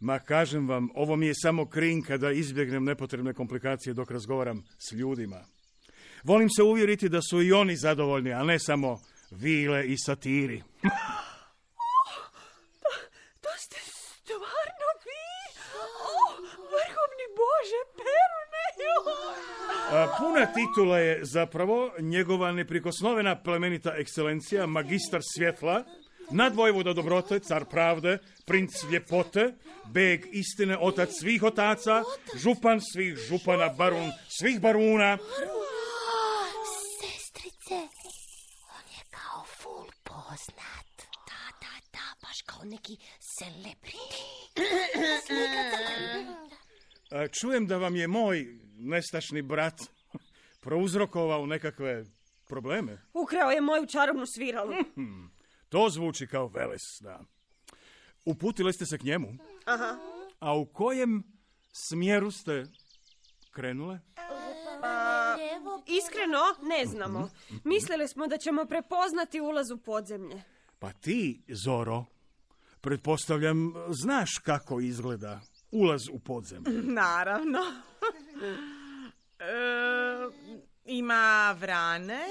Ma 0.00 0.18
kažem 0.18 0.68
vam, 0.68 0.88
ovo 0.94 1.16
mi 1.16 1.26
je 1.26 1.34
samo 1.34 1.66
krinka 1.68 2.16
da 2.16 2.30
izbjegnem 2.30 2.84
nepotrebne 2.84 3.34
komplikacije 3.34 3.94
dok 3.94 4.10
razgovaram 4.10 4.64
s 4.88 4.92
ljudima. 4.92 5.44
Volim 6.24 6.48
se 6.50 6.62
uvjeriti 6.62 7.08
da 7.08 7.20
su 7.22 7.42
i 7.42 7.52
oni 7.52 7.76
zadovoljni, 7.76 8.32
a 8.32 8.42
ne 8.44 8.58
samo 8.58 9.00
vile 9.30 9.86
i 9.86 9.96
satiri. 9.98 10.62
To 13.40 13.50
ste 13.58 13.76
stvarno 13.80 14.88
vi? 15.04 15.24
O, 16.12 16.16
vrhovni 16.72 17.26
Bože, 17.38 17.80
Perune! 17.96 18.64
A, 19.70 19.83
puna 20.18 20.46
titula 20.46 20.98
je 20.98 21.24
zapravo 21.24 21.92
njegova 21.98 22.52
neprikosnovena 22.52 23.42
plemenita 23.42 23.94
ekscelencija, 23.96 24.66
magistar 24.66 25.20
svjetla, 25.34 25.84
nadvojvoda 26.30 26.92
dobrote, 26.92 27.38
car 27.38 27.64
pravde, 27.64 28.18
princ 28.46 28.70
ljepote, 28.92 29.54
beg 29.86 30.26
istine, 30.32 30.78
otac 30.80 31.08
svih 31.20 31.42
otaca, 31.42 32.02
župan 32.36 32.80
svih 32.80 33.16
župana, 33.16 33.68
barun 33.68 34.10
svih 34.40 34.60
baruna, 34.60 35.18
Sestrice, 37.00 37.74
on 38.76 38.86
je 38.96 39.02
kao 39.10 39.44
full 39.58 39.88
poznat. 40.04 40.86
Da, 41.28 41.42
da, 41.60 41.72
da, 41.92 42.06
baš 42.22 42.42
kao 42.46 42.64
neki 42.64 42.96
celebrity. 43.38 44.24
A, 47.10 47.28
Čujem 47.28 47.66
da 47.66 47.76
vam 47.76 47.96
je 47.96 48.08
moj 48.08 48.63
nestašni 48.84 49.42
brat 49.42 49.80
prouzrokovao 50.64 51.46
nekakve 51.46 52.04
probleme. 52.48 53.02
Ukrao 53.12 53.50
je 53.50 53.60
moju 53.60 53.86
čarobnu 53.86 54.26
sviralu. 54.26 54.72
To 55.68 55.90
zvuči 55.90 56.26
kao 56.26 56.46
veles, 56.48 56.82
da. 57.00 57.20
Uputili 58.24 58.72
ste 58.72 58.86
se 58.86 58.98
k 58.98 59.02
njemu? 59.02 59.28
Aha. 59.64 59.96
A 60.38 60.56
u 60.56 60.66
kojem 60.66 61.22
smjeru 61.72 62.30
ste 62.30 62.64
krenule? 63.50 64.00
Iskreno, 65.86 66.42
ne 66.62 66.86
znamo. 66.86 67.30
Mislili 67.64 68.08
smo 68.08 68.26
da 68.26 68.38
ćemo 68.38 68.64
prepoznati 68.66 69.40
ulaz 69.40 69.70
u 69.70 69.78
podzemlje. 69.78 70.42
Pa 70.78 70.92
ti, 70.92 71.42
Zoro, 71.48 72.04
pretpostavljam, 72.80 73.72
znaš 73.88 74.38
kako 74.38 74.80
izgleda 74.80 75.40
ulaz 75.70 76.08
u 76.12 76.18
podzemlje. 76.18 76.82
Naravno. 76.82 77.58
E, 78.44 79.46
ima 80.84 81.56
vrane, 81.60 82.24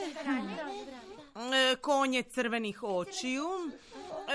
e, 1.53 1.75
konje 1.75 2.24
crvenih 2.24 2.84
očiju, 2.84 3.46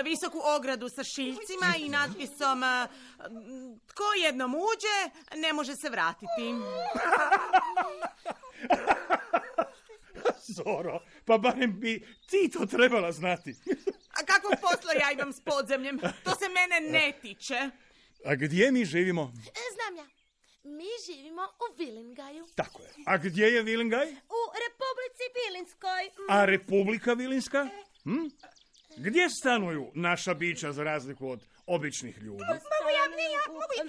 visoku 0.05 0.41
ogradu 0.57 0.89
sa 0.89 1.05
šiljcima 1.05 1.75
i 1.79 1.89
natpisom 1.89 2.63
e, 2.65 2.87
tko 3.87 4.05
jednom 4.23 4.55
uđe, 4.55 5.11
ne 5.37 5.53
može 5.53 5.77
se 5.77 5.91
vratiti. 5.91 6.55
Zoro, 10.57 11.01
pa 11.25 11.39
barem 11.39 11.81
bi 11.81 12.07
ti 12.27 12.51
to 12.53 12.67
trebala 12.67 13.13
znati. 13.13 13.55
A 14.19 14.25
kakvog 14.27 14.53
posla 14.61 14.93
ja 14.93 15.13
imam 15.13 15.33
s 15.33 15.41
podzemljem? 15.41 15.99
To 15.99 16.31
se 16.31 16.49
mene 16.49 16.91
ne 16.91 17.13
tiče. 17.23 17.71
A 18.25 18.35
gdje 18.35 18.73
mi 18.73 18.85
živimo? 18.85 19.33
Znam 19.75 19.97
ja. 19.97 20.18
Mi 20.63 20.91
živimo 21.07 21.43
u 21.43 21.77
Vilingaju. 21.79 22.45
Tako 22.55 22.83
je. 22.83 22.89
A 23.07 23.17
gdje 23.19 23.47
je 23.47 23.63
Vilingaj? 23.63 24.07
U 24.11 24.41
Republici 24.65 25.25
Vilinskoj. 25.39 26.03
A 26.29 26.45
Republika 26.45 27.13
Vilinska? 27.13 27.69
Hm? 28.05 28.29
Gdje 28.97 29.31
stanuju 29.31 29.91
naša 29.95 30.35
bića 30.35 30.73
za 30.73 30.83
razliku 30.85 31.29
od 31.29 31.41
običnih 31.67 32.19
ljudi? 32.19 32.45
Mogu 32.45 32.91
ja, 32.99 33.09
ne, 33.17 33.27
ja, 33.37 33.45
mogu 33.49 33.75
ja, 33.77 33.85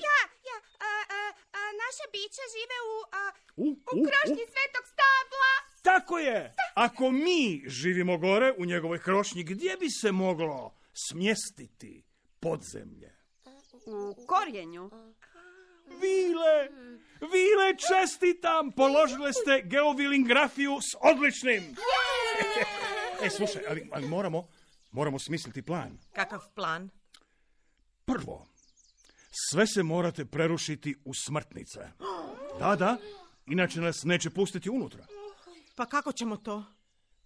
ja. 0.49 0.57
A, 0.79 0.91
a, 1.17 1.21
a, 1.59 1.61
naša 1.83 2.05
bića 2.11 2.43
žive 2.55 2.77
u, 2.93 2.95
a, 3.11 3.23
U, 3.55 3.67
u 3.71 4.03
krošnji 4.07 4.45
svetog 4.53 4.85
stabla. 4.93 5.53
Tako 5.83 6.19
je. 6.19 6.55
Ako 6.73 7.11
mi 7.11 7.63
živimo 7.65 8.17
gore 8.17 8.53
u 8.57 8.65
njegovoj 8.65 8.99
krošnji, 8.99 9.43
gdje 9.43 9.77
bi 9.79 9.89
se 9.89 10.11
moglo 10.11 10.75
smjestiti 11.09 12.03
podzemlje? 12.39 13.15
U 13.85 14.25
korjenju. 14.27 14.89
Vile! 15.89 16.69
Vile, 17.22 17.75
čestitam! 17.89 18.72
Položile 18.72 19.34
ste 19.34 19.62
geovilinggrafiju 19.65 20.77
s 20.81 20.98
odličnim! 21.01 21.75
E, 23.24 23.29
slušaj, 23.29 23.62
ali, 23.69 23.89
ali 23.91 24.08
moramo, 24.08 24.48
moramo 24.91 25.19
smisliti 25.19 25.62
plan. 25.62 25.98
Kakav 26.13 26.39
plan? 26.55 26.89
Prvo, 28.05 28.48
sve 29.50 29.67
se 29.67 29.84
morate 29.84 30.25
prerušiti 30.25 30.96
u 31.05 31.13
smrtnice. 31.13 31.79
Da, 32.60 32.75
da, 32.75 32.98
inače 33.46 33.81
nas 33.81 34.03
neće 34.03 34.29
pustiti 34.29 34.69
unutra. 34.69 35.05
Pa 35.75 35.86
kako 35.86 36.12
ćemo 36.12 36.38
to? 36.38 36.63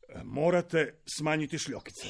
E, 0.09 0.21
Morate 0.23 1.01
smanjiti 1.17 1.59
šljokice. 1.59 2.07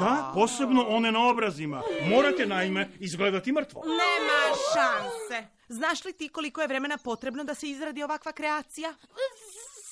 Da, 0.00 0.32
posebno 0.34 0.86
one 0.88 1.12
na 1.12 1.28
obrazima. 1.28 1.82
Morate, 2.10 2.46
naime, 2.46 2.88
izgledati 3.00 3.52
mrtvo. 3.52 3.82
Nema 3.84 4.56
šanse. 4.74 5.48
Znaš 5.68 6.04
li 6.04 6.12
ti 6.12 6.28
koliko 6.28 6.60
je 6.60 6.66
vremena 6.66 6.98
potrebno 6.98 7.44
da 7.44 7.54
se 7.54 7.68
izradi 7.70 8.02
ovakva 8.02 8.32
kreacija? 8.32 8.94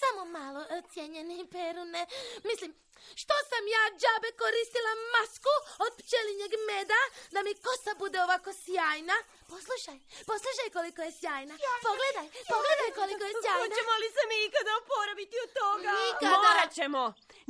Samo 0.00 0.30
malo, 0.30 0.64
cijenjeni 0.92 1.46
Perune. 1.50 2.06
Mislim, 2.44 2.74
što 3.22 3.34
sam 3.50 3.62
ja 3.76 3.84
džabe 4.00 4.30
koristila 4.42 4.92
masku 5.14 5.54
od 5.84 5.92
pčelinjeg 5.98 6.52
meda 6.70 7.00
da 7.34 7.38
mi 7.46 7.52
kosa 7.64 7.92
bude 8.02 8.18
ovako 8.26 8.50
sjajna? 8.64 9.16
Poslušaj, 9.52 9.98
poslušaj 10.30 10.68
koliko 10.76 11.00
je 11.06 11.12
sjajna. 11.20 11.54
Pogledaj, 11.88 12.26
pogledaj 12.54 12.90
koliko 13.00 13.24
je 13.28 13.32
sjajna. 13.42 13.60
Hoćemo 13.62 13.94
li 14.02 14.08
se 14.16 14.22
mi 14.30 14.36
ikada 14.48 14.72
oporaviti 14.80 15.36
od 15.44 15.50
toga? 15.60 15.90
Nikada. 16.04 16.36
Morat 16.46 16.70
ćemo. 16.78 17.02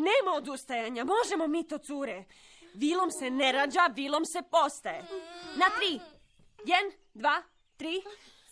Nema 0.09 0.31
odustajanja. 0.41 1.03
Možemo 1.05 1.47
mi 1.47 1.69
to, 1.69 1.79
cure. 1.79 2.25
Vilom 2.75 3.11
se 3.11 3.31
ne 3.31 3.53
rađa, 3.53 3.85
vilom 3.95 4.25
se 4.25 4.41
postaje. 4.51 5.01
Na 5.61 5.69
tri. 5.77 5.93
Jen, 6.71 6.87
dva, 7.15 7.43
tri. 7.77 8.03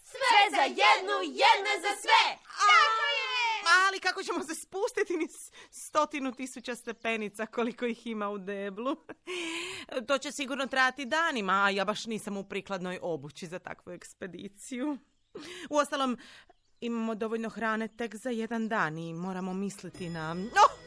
Sve 0.05 0.43
za 0.57 0.63
jednu, 0.63 1.17
jedne 1.23 1.73
za 1.85 1.93
sve. 2.03 2.25
Ali 3.65 4.01
kako 4.01 4.23
ćemo 4.23 4.45
se 4.45 4.55
spustiti 4.55 5.17
niz 5.17 5.51
stotinu 5.71 6.33
tisuća 6.33 6.75
stepenica 6.75 7.47
koliko 7.47 7.87
ih 7.87 8.07
ima 8.07 8.31
u 8.31 8.39
deblu? 8.39 8.97
To 10.09 10.19
će 10.19 10.33
sigurno 10.33 10.67
trajati 10.67 11.05
danima, 11.05 11.53
a 11.53 11.71
ja 11.71 11.85
baš 11.85 12.07
nisam 12.07 12.37
u 12.37 12.45
prikladnoj 12.45 12.99
obući 13.03 13.47
za 13.47 13.59
takvu 13.59 13.93
ekspediciju. 13.93 14.99
Uostalom, 15.71 16.19
imamo 16.81 17.15
dovoljno 17.15 17.49
hrane 17.49 17.89
tek 17.89 18.17
za 18.17 18.31
jedan 18.31 18.69
dan 18.69 18.99
i 18.99 19.15
moramo 19.15 19.55
misliti 19.55 20.09
na... 20.11 20.33
Oh! 20.33 20.79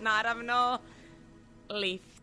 Naravno, 0.00 0.78
lift. 1.70 2.22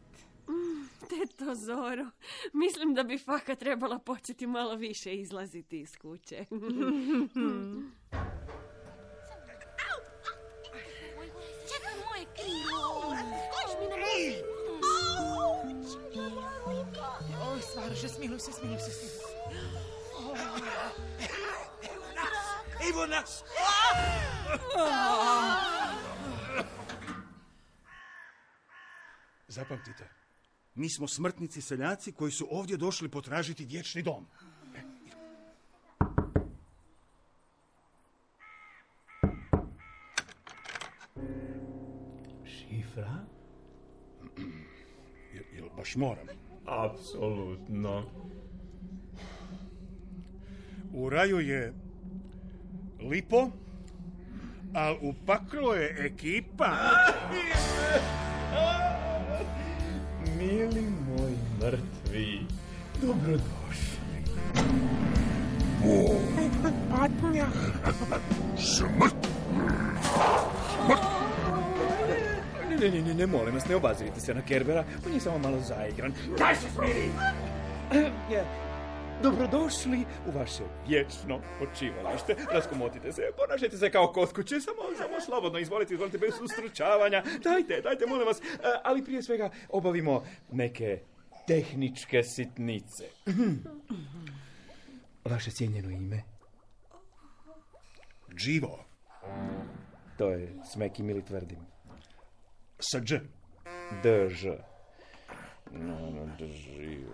Teto 1.09 1.55
Zoro, 1.55 2.05
mislim 2.53 2.93
da 2.93 3.03
bi 3.03 3.17
Faka 3.17 3.55
trebala 3.55 3.99
početi 3.99 4.47
malo 4.47 4.75
više 4.75 5.15
izlaziti 5.15 5.79
iz 5.79 5.97
kuće. 5.97 6.45
smiluj 18.19 18.39
se, 18.39 18.51
smiluj 18.51 18.79
se, 18.79 18.91
smiluj 18.91 19.09
se. 19.09 19.29
Evo 22.89 23.05
nas! 23.07 23.43
Zapamtite, 29.47 30.09
mi 30.75 30.89
smo 30.89 31.07
smrtnici 31.07 31.61
seljaci 31.61 32.11
koji 32.11 32.31
su 32.31 32.47
ovdje 32.51 32.77
došli 32.77 33.09
potražiti 33.09 33.65
vječni 33.65 34.01
dom. 34.01 34.27
Šifra? 42.45 43.25
Jel, 45.33 45.43
jel 45.53 45.69
baš 45.77 45.95
moram? 45.95 46.48
Apsolutno. 46.69 48.03
U 50.93 51.09
raju 51.09 51.39
je 51.39 51.73
lipo, 52.99 53.49
a 54.75 54.93
u 55.01 55.13
paklu 55.25 55.73
je 55.73 55.95
ekipa. 56.05 56.71
Mili 60.37 60.83
moji 61.07 61.37
mrtvi, 61.61 62.39
dobrodošli. 63.01 63.99
Ne, 70.87 71.18
ne, 72.79 72.89
ne, 72.89 73.01
ne, 73.01 73.13
ne, 73.13 73.25
molim 73.25 73.53
vas, 73.53 73.67
ne 73.67 73.75
obazirite 73.75 74.19
se 74.19 74.33
na 74.33 74.41
Kerbera, 74.41 74.85
on 75.05 75.13
je 75.13 75.19
samo 75.19 75.37
malo 75.37 75.59
zaigran. 75.59 76.13
Daj 76.37 76.55
se 76.55 76.67
smiri! 76.75 77.09
Dobrodošli 79.23 80.05
u 80.27 80.31
vaše 80.31 80.63
vječno 80.87 81.41
počivalište. 81.59 82.35
Raskomotite 82.51 83.11
se, 83.11 83.21
ponašajte 83.37 83.77
se 83.77 83.91
kao 83.91 84.11
kod 84.13 84.33
kuće, 84.33 84.61
samo, 84.61 84.77
samo 84.97 85.21
slobodno, 85.25 85.59
izvolite, 85.59 85.93
izvolite, 85.93 86.17
bez 86.17 86.33
ustručavanja. 86.41 87.23
Dajte, 87.43 87.81
dajte, 87.81 88.05
molim 88.05 88.27
vas, 88.27 88.41
E, 88.41 88.43
ali 88.83 89.03
prije 89.03 89.23
svega 89.23 89.49
obavimo 89.69 90.23
neke 90.51 90.99
tehničke 91.47 92.23
sitnice. 92.23 93.03
Vaše 95.31 95.51
cijenjeno 95.51 95.89
ime? 95.89 96.23
Dživo, 98.35 98.85
To 100.17 100.29
je 100.29 100.55
smekim 100.71 101.09
ili 101.09 101.25
tvrdim. 101.25 101.59
Sa 102.79 102.99
dž. 102.99 103.13
Drž. 104.03 104.45
No, 105.71 106.09
no, 106.09 106.25
drži. 106.37 107.05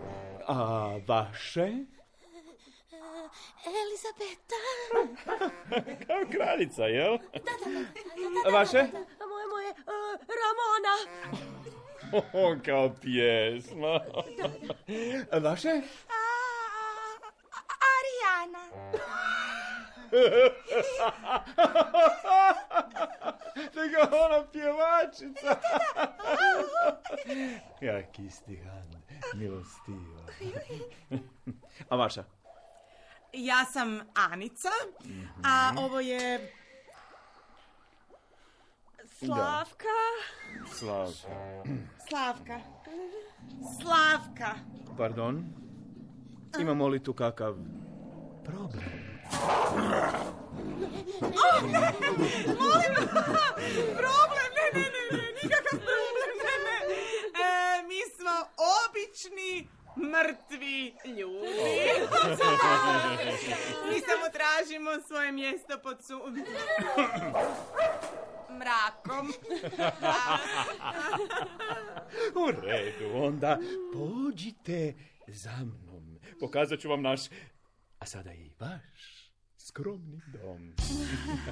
A 0.48 0.56
vaše? 1.06 1.68
Elizabeta. 3.66 4.60
Kao 6.06 6.22
kraljica, 6.32 6.84
jel? 6.84 7.18
A 8.46 8.50
vaše? 8.50 8.78
A 8.78 9.26
moje, 9.26 9.46
moje, 9.50 9.70
uh, 9.70 9.76
Ramona. 10.40 10.94
Kao 12.64 12.94
pjesma. 13.02 14.00
A 15.30 15.38
vaše? 15.38 15.82
A, 16.08 16.22
Arijana. 17.96 18.64
Nego 23.76 24.16
ona 24.16 24.44
pjevačica. 24.52 25.56
Jaki 27.80 28.30
stihan, 28.30 29.02
milostivo. 29.34 30.26
A 31.88 31.96
vaša? 31.96 32.24
Ja 33.32 33.64
sam 33.64 34.00
Anica, 34.14 34.68
a 35.44 35.72
ovo 35.78 36.00
je... 36.00 36.52
Slavka. 39.18 39.96
Slavka. 40.72 41.28
Slavka. 42.08 42.60
Slavka. 43.80 44.54
Pardon? 44.96 45.44
Imamo 46.60 46.88
li 46.88 47.02
tu 47.02 47.14
kakav 47.14 47.56
problem? 48.44 49.15
Problem, 53.96 54.50
ne, 54.56 54.66
ne, 54.72 54.86
ne, 54.94 55.02
ne, 55.10 55.24
nikakav 55.42 55.78
problem, 55.78 56.32
ne, 56.46 56.54
ne. 56.66 56.78
E, 57.44 57.82
mi 57.88 58.00
smo 58.16 58.34
obični 58.86 59.68
mrtvi 59.96 60.94
ljudi. 61.04 61.46
mi 63.88 64.00
samo 64.00 64.26
tražimo 64.32 64.90
svoje 65.06 65.32
mjesto 65.32 65.78
pod 65.82 66.04
su... 66.04 66.20
mrakom. 68.58 69.32
U 72.34 72.50
redu, 72.50 73.10
onda 73.14 73.58
pođite 73.92 74.94
za 75.26 75.56
mnom. 75.56 76.18
Pokazat 76.40 76.80
ću 76.80 76.88
vam 76.88 77.02
naš 77.02 77.20
A 77.98 78.06
sada 78.06 78.32
i 78.32 78.50
vaš 78.60 79.15
skromni 79.68 80.20
dom. 80.26 80.72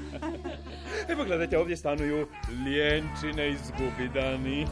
Evo 1.12 1.24
gledajte, 1.24 1.58
ovdje 1.58 1.76
stanuju 1.76 2.26
lijenčine 2.64 3.50
i 3.50 3.56
zgubidani. 3.56 4.66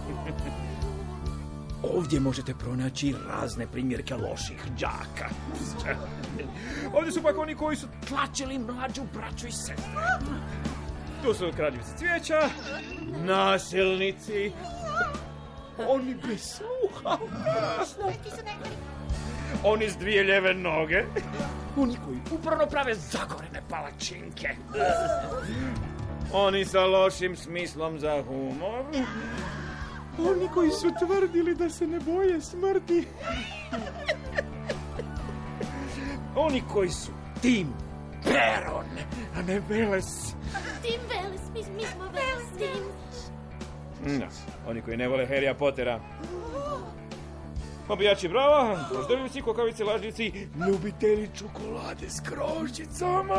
Ovdje 1.96 2.20
možete 2.20 2.54
pronaći 2.54 3.14
razne 3.28 3.66
primjerke 3.66 4.14
loših 4.14 4.62
đaka. 4.80 5.28
Ovdje 6.96 7.12
su 7.12 7.22
pak 7.22 7.38
oni 7.38 7.54
koji 7.54 7.76
su 7.76 7.86
tlačili 8.08 8.58
mlađu 8.58 9.02
braću 9.14 9.46
i 9.46 9.52
sestre. 9.52 10.02
Tu 11.24 11.34
su 11.34 11.50
kradljivci 11.56 11.98
cvijeća, 11.98 12.48
nasilnici, 13.24 14.52
oni 15.88 16.14
bez 16.14 16.40
sluha. 16.40 17.18
Oni 19.64 19.90
s 19.90 19.96
dvije 19.96 20.24
ljeve 20.24 20.54
noge. 20.54 21.02
Oni 21.76 21.96
koji 22.04 22.18
upravo 22.30 22.66
prave 22.66 22.94
zagorene 22.94 23.62
palačinke. 23.68 24.48
Oni 26.32 26.64
sa 26.64 26.86
lošim 26.86 27.36
smislom 27.36 27.98
za 27.98 28.22
humor. 28.22 28.84
Oni 30.18 30.48
koji 30.54 30.70
su 30.70 30.90
tvrdili 31.06 31.54
da 31.54 31.70
se 31.70 31.86
ne 31.86 32.00
boje 32.00 32.40
smrti. 32.40 33.06
Oni 36.36 36.62
koji 36.72 36.88
su 36.90 37.10
tim 37.42 37.68
Peron, 38.24 38.86
a 39.36 39.42
ne 39.42 39.60
Veles. 39.68 40.34
Tim 40.82 41.00
Veles, 41.08 41.40
mi, 41.54 41.74
mi 41.76 41.86
smo 41.86 42.04
Veles, 42.04 42.48
Tim. 42.58 44.18
Da, 44.18 44.26
oni 44.68 44.82
koji 44.82 44.96
ne 44.96 45.08
vole 45.08 45.26
Harrya 45.26 45.54
Pottera. 45.54 46.00
Obijači 47.88 48.28
brava, 48.28 48.88
poždeljivci, 48.94 49.42
kokavice, 49.42 49.84
lažnici, 49.84 50.32
ljubitelji 50.66 51.28
čokolade 51.38 52.10
s 52.10 52.22
da. 52.22 53.34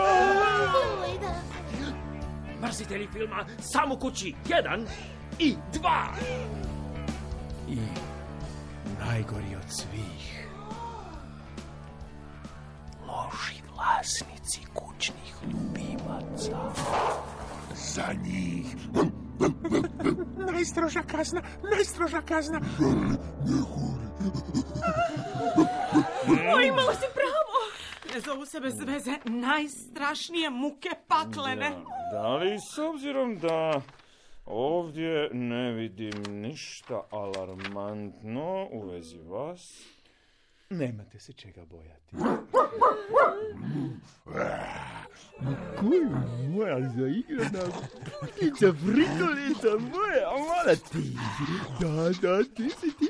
Mrzitelji 2.61 3.07
filma 3.13 3.45
Samo 3.59 3.99
kući, 3.99 4.33
jedan 4.49 4.87
i 5.39 5.55
dva. 5.73 6.05
I 7.69 7.77
najgori 8.99 9.55
od 9.55 9.71
svih. 9.71 10.47
Loši 13.07 13.61
vlasnici 13.75 14.61
kućnih 14.73 15.35
ljubimaca. 15.43 16.57
Za 17.75 18.13
njih 18.23 18.65
Najstroža 20.51 21.01
kazna, 21.01 21.41
najstroža 21.71 22.21
kazna. 22.21 22.59
O, 26.55 26.61
imala 26.61 26.93
si 26.93 27.07
pravo. 27.13 27.57
Ne 28.13 28.19
zovu 28.19 28.45
se 28.45 28.59
bez 28.59 28.79
veze 28.85 29.11
najstrašnije 29.25 30.49
muke 30.49 30.89
paklene. 31.07 31.69
Da, 31.69 32.21
da 32.21 32.35
li 32.35 32.57
s 32.59 32.77
obzirom 32.77 33.37
da 33.37 33.81
ovdje 34.45 35.29
ne 35.33 35.71
vidim 35.71 36.23
ništa 36.29 37.01
alarmantno 37.11 38.67
u 38.71 38.87
vezi 38.89 39.17
vas, 39.17 39.61
nemate 40.69 41.19
se 41.19 41.33
čega 41.33 41.65
bojati. 41.65 42.15
Koju 45.79 46.09
moja 46.49 46.89
zaigrana 46.89 47.63
putnica, 48.19 48.73
fritolica 48.73 49.69
moja, 49.79 50.29
mala 50.31 50.75
ti. 50.91 51.17
Da, 51.81 52.09
da, 52.21 52.43
ti 52.43 52.69
si 52.69 52.97
ti. 52.97 53.09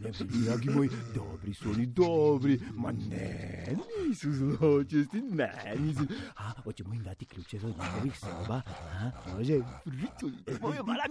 Ne 0.00 0.10
budi, 0.18 0.38
dragi 0.44 0.70
moj, 0.70 0.88
dobri 1.14 1.54
su 1.54 1.70
oni 1.70 1.86
dobri. 1.86 2.60
Ma 2.74 2.92
ne, 2.92 3.76
nisu 4.08 4.32
zločesti, 4.32 5.20
ne, 5.22 5.74
nisu. 5.78 6.06
A, 6.36 6.52
hoćemo 6.64 6.94
im 6.94 7.02
dati 7.02 7.24
ključeve 7.24 7.68
od 7.68 7.74
njihovih 7.78 8.18
soba? 8.18 8.62
A, 8.66 9.10
može, 9.32 9.60
fritolica 9.84 10.52
moja 10.60 10.82
mala. 10.82 11.04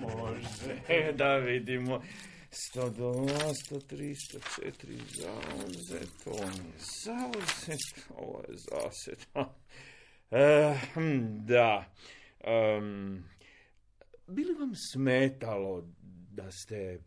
Može, 0.00 1.12
da 1.12 1.36
vidimo. 1.36 2.00
102, 2.56 3.54
103, 3.70 4.14
104, 4.14 4.98
zauzet, 5.14 6.26
on 6.26 6.52
je 6.52 6.78
zauzet, 7.04 8.06
ovo 8.16 8.42
je 8.48 8.56
zased. 8.56 9.26
E, 10.30 10.78
hm, 10.94 11.46
da. 11.46 11.92
Um, 12.78 13.24
bi 14.26 14.44
li 14.44 14.54
vam 14.54 14.72
smetalo 14.74 15.88
da 16.30 16.50
ste 16.50 17.00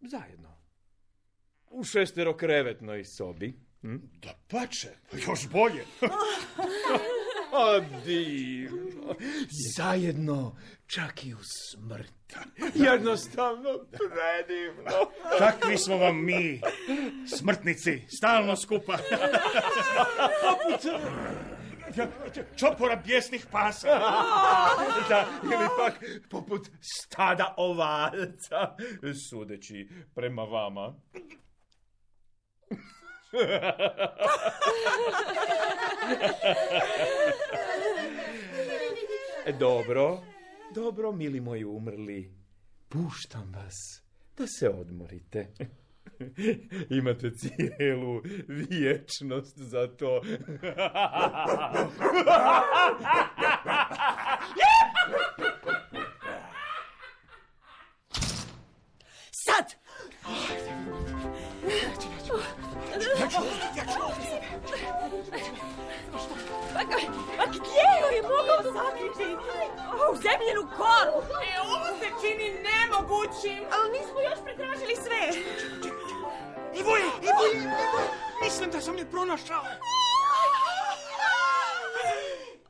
zajedno 0.00 0.56
u 1.70 1.84
šesterokrevetnoj 1.84 3.04
sobi? 3.04 3.54
Hm? 3.80 3.96
Da 4.22 4.38
pače, 4.48 4.90
još 5.26 5.48
bolje. 5.48 5.84
A 7.52 7.80
divno. 8.04 9.14
Zajedno, 9.76 10.56
čak 10.94 11.24
i 11.24 11.34
u 11.34 11.38
smrt. 11.42 12.12
Jednostavno 12.88 13.70
predivno. 13.88 14.90
Takvi 15.38 15.78
smo 15.78 15.96
vam 15.96 16.24
mi, 16.24 16.60
smrtnici, 17.38 18.02
stalno 18.18 18.56
skupa. 18.56 18.98
Čopora 22.58 22.96
bijesnih 22.96 23.46
pasa. 23.50 23.88
Da, 25.08 25.26
ili 25.44 25.66
pak 25.78 26.04
poput 26.30 26.68
stada 26.80 27.54
ovaca, 27.56 28.76
sudeći 29.30 29.88
prema 30.14 30.42
vama. 30.42 30.94
Dobro, 39.58 40.20
dobro, 40.74 41.12
mili 41.12 41.40
moji 41.40 41.64
umrli. 41.64 42.32
Puštam 42.88 43.52
vas 43.54 44.02
da 44.36 44.46
se 44.46 44.68
odmorite. 44.68 45.48
Imate 46.98 47.30
cijelu 47.30 48.22
vječnost 48.48 49.58
za 49.58 49.86
to. 49.86 50.22
U 70.12 70.16
zemljenu 70.16 70.62
koru! 70.76 71.16
E, 71.48 71.52
ovo 71.60 71.86
se 72.00 72.08
čini 72.20 72.48
nemogućim. 72.68 73.60
Ali 73.72 73.98
nismo 73.98 74.20
još 74.20 74.38
pretražili 74.44 74.96
sve. 74.96 75.22
Ivo 76.80 76.96
je, 76.96 77.04
Ivo 77.22 77.42
je, 77.44 77.58
Ivo 77.58 77.98
je. 77.98 78.10
Mislim 78.44 78.70
da 78.70 78.80
sam 78.80 78.98
je 78.98 79.10
pronašao. 79.10 79.62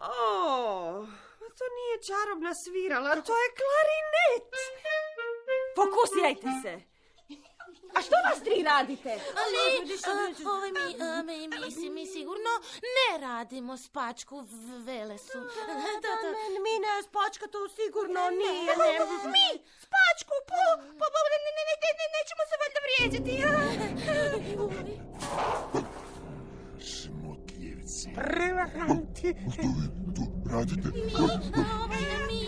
O, 0.01 1.07
to 1.59 1.65
nije 1.79 2.03
čarobna 2.09 2.55
svirala, 2.55 3.11
to 3.15 3.33
je 3.43 3.49
klarinet. 3.61 4.49
Fokusirajte 5.77 6.49
se. 6.63 6.92
A 7.97 7.99
što 8.03 8.17
vas 8.29 8.39
tri 8.45 8.63
radite? 8.63 9.13
Ali, 9.43 9.59
ovaj 10.55 10.71
mi, 10.73 10.85
mi, 11.27 11.49
mi, 11.77 11.91
mi 11.91 12.07
sigurno 12.07 12.53
ne 12.97 13.19
radimo 13.27 13.77
spačku 13.77 14.41
v 14.41 14.85
Velesu. 14.85 15.39
Da, 16.05 16.13
da. 16.23 16.29
Mi 16.67 16.75
ne, 16.85 16.93
spačka 17.09 17.47
to 17.47 17.69
sigurno 17.69 18.21
nije. 18.31 18.73
Ne, 18.83 18.91
Mi, 19.35 19.49
spačku, 19.87 20.35
po, 20.51 20.63
po, 20.99 21.07
po, 21.15 21.21
ne, 21.33 21.39
ne, 21.45 21.63
ne, 21.69 21.75
ne, 21.99 22.07
nećemo 22.17 22.43
se 22.51 22.55
valjda 22.63 22.81
vrijeđati. 22.87 23.33
Smutljivci. 26.93 28.09
Prevaranti. 28.15 29.27
Mi, 29.27 30.22
mi, 30.53 32.43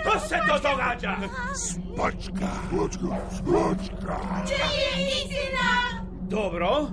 Što 0.00 0.20
se 0.20 0.34
to 0.48 0.70
događa? 0.70 1.16
Spačka. 1.54 2.48
Spačka, 2.68 3.16
spačka. 3.30 4.16
istina! 4.98 6.04
Dobro. 6.22 6.86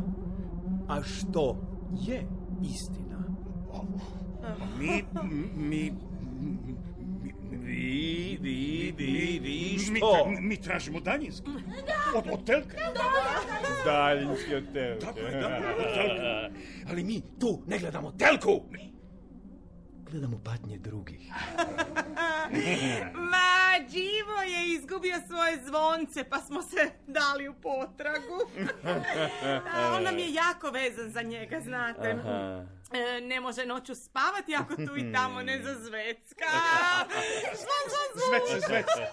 A 0.87 1.03
što 1.03 1.57
je 1.91 2.27
istina? 2.63 3.17
Mi, 4.79 5.03
mi, 5.55 5.93
Vi, 7.51 8.37
vi, 8.41 8.93
vi, 8.97 9.39
vi, 9.39 9.77
mi, 9.91 9.97
što? 9.97 10.25
mi 10.41 10.61
tražimo 10.61 10.99
daljinski. 10.99 11.49
Od, 12.15 12.23
od 12.31 12.45
telke. 12.45 12.77
Daljinski 13.85 14.55
od 14.55 14.73
telke. 14.73 15.05
Tako 15.05 15.19
je, 15.19 15.31
da, 15.31 15.47
od 15.77 15.93
telke. 15.93 16.59
Ali 16.89 17.03
mi 17.03 17.21
tu 17.39 17.61
ne 17.67 17.79
gledamo 17.79 18.11
telku. 18.11 18.61
Gledam 20.11 20.33
u 20.33 20.39
patnje 20.43 20.77
drugih. 20.77 21.19
Ma, 23.31 23.57
Đivo 23.89 24.41
je 24.41 24.73
izgubio 24.73 25.15
svoje 25.27 25.63
zvonce, 25.65 26.23
pa 26.29 26.37
smo 26.37 26.61
se 26.61 26.91
dali 27.07 27.47
u 27.47 27.53
potragu. 27.53 28.39
A 29.73 29.93
On 29.95 30.03
nam 30.03 30.19
je 30.19 30.33
jako 30.33 30.69
vezan 30.69 31.11
za 31.11 31.21
njega, 31.21 31.61
znate. 31.61 32.11
Aha. 32.11 32.65
E, 32.93 33.21
ne 33.21 33.39
može 33.41 33.65
noću 33.65 33.95
spavati 33.95 34.55
ako 34.55 34.75
tu 34.75 34.97
i 34.97 35.13
tamo 35.13 35.41
ne 35.41 35.61
zazvecka. 35.63 36.45
Zvon, 37.61 37.83
zvon, 37.89 38.09
zvon. 38.15 38.39
Zvece, 38.49 38.67
zvece. 38.67 39.07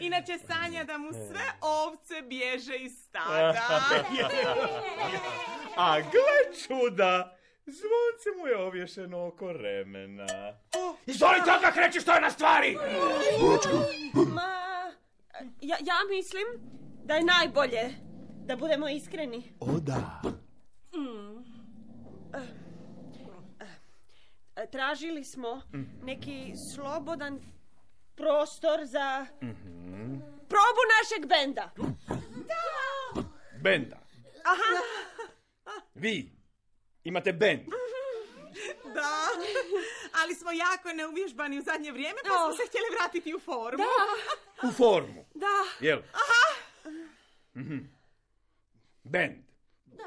Inače 0.00 0.38
sanja 0.46 0.84
da 0.84 0.98
mu 0.98 1.12
sve 1.12 1.44
ovce 1.60 2.22
bježe 2.22 2.76
iz 2.76 2.92
stada. 2.98 3.54
A 5.76 6.00
gle 6.00 6.58
čuda, 6.66 7.36
zvonce 7.66 8.38
mu 8.38 8.46
je 8.46 8.56
ovješeno 8.56 9.26
oko 9.26 9.52
remena. 9.52 10.26
Izvolite 11.06 11.52
odmah 11.56 11.76
reći 11.76 12.00
što 12.00 12.12
je 12.12 12.20
na 12.20 12.30
stvari! 12.30 12.76
Ma, 14.34 14.92
ja, 15.60 15.76
ja 15.80 15.96
mislim 16.10 16.44
da 17.04 17.14
je 17.14 17.24
najbolje 17.24 17.90
da 18.46 18.56
budemo 18.56 18.88
iskreni. 18.88 19.52
O 19.60 19.80
da. 19.80 20.22
E, 24.56 24.66
Tražili 24.70 25.24
smo 25.24 25.62
neki 26.02 26.52
slobodan 26.74 27.40
prostor 28.14 28.80
za 28.84 29.26
probu 30.48 30.82
našeg 31.00 31.28
benda. 31.28 31.70
Benda. 33.62 33.96
Aha, 34.44 34.82
Vi 35.94 36.43
imate 37.04 37.32
bend. 37.32 37.60
Da, 38.94 39.26
ali 40.22 40.34
smo 40.34 40.52
jako 40.52 40.92
neuvježbani 40.92 41.58
u 41.58 41.62
zadnje 41.62 41.92
vrijeme, 41.92 42.18
pa 42.22 42.28
smo 42.28 42.56
se 42.56 42.68
htjeli 42.68 42.86
vratiti 42.98 43.34
u 43.34 43.40
formu. 43.40 43.84
U 44.62 44.72
formu. 44.72 45.24
da. 45.34 45.86
Jel? 45.86 45.98
Mhm. 47.56 47.78
Bend. 49.02 49.44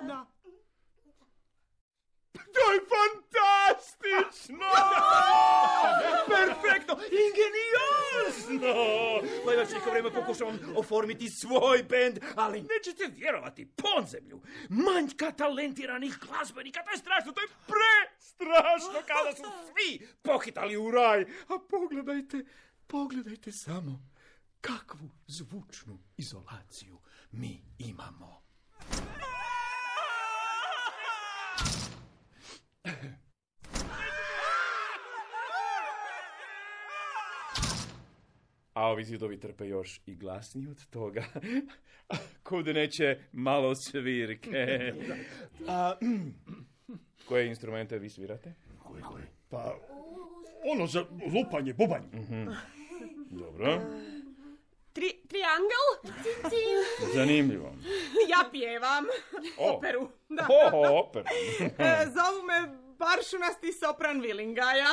Da. 0.01 0.25
To 2.57 2.71
je 2.73 2.79
fantastično! 2.93 4.71
Perfektno! 6.35 6.93
Ingeniozno! 7.25 8.75
Pa 9.45 9.53
još 9.53 9.69
neko 9.71 9.89
vrijeme 9.89 10.13
pokušavam 10.13 10.59
oformiti 10.75 11.29
svoj 11.29 11.83
bend, 11.83 12.19
ali 12.35 12.61
nećete 12.61 13.13
vjerovati, 13.15 13.65
podzemlju, 13.65 14.41
manjka 14.69 15.31
talentiranih 15.31 16.17
glazbenika, 16.27 16.83
to 16.83 16.91
je 16.91 16.97
strašno, 16.97 17.31
to 17.31 17.41
je 17.41 17.47
prestrašno 17.47 19.01
kada 19.07 19.35
su 19.35 19.43
svi 19.43 20.07
pohitali 20.21 20.77
u 20.77 20.91
raj. 20.91 21.21
A 21.21 21.59
pogledajte, 21.69 22.45
pogledajte 22.87 23.51
samo 23.51 24.09
kakvu 24.61 25.09
zvučnu 25.27 25.99
izolaciju 26.17 26.99
mi 27.31 27.63
imamo. 27.77 28.43
A 38.73 38.87
ovi 38.87 39.03
zidovi 39.03 39.39
trpe 39.39 39.67
još 39.67 40.01
i 40.05 40.15
glasniji 40.15 40.67
od 40.67 40.89
toga. 40.89 41.23
Kud 42.43 42.65
neće 42.65 43.19
malo 43.31 43.75
svirke. 43.75 44.93
A, 45.67 45.93
koje 47.25 47.47
instrumente 47.47 47.99
vi 47.99 48.09
svirate? 48.09 48.53
Pa, 49.49 49.75
ono 50.73 50.87
za 50.87 51.05
lupanje, 51.33 51.73
bubanj. 51.73 52.03
Dobro. 53.43 53.81
Tri, 54.97 55.21
triangel? 55.29 55.87
Zanimljivo. 57.15 57.73
Ja 58.31 58.49
pjevam 58.51 59.05
O. 59.57 59.71
operu. 59.71 60.09
Da. 60.29 60.47
O, 60.49 60.99
opera. 60.99 61.29
E, 61.87 62.05
zovu 62.05 62.41
me 62.43 62.57
Baršunasti 62.97 63.73
sopran 63.73 64.21
Vilingaja. 64.21 64.91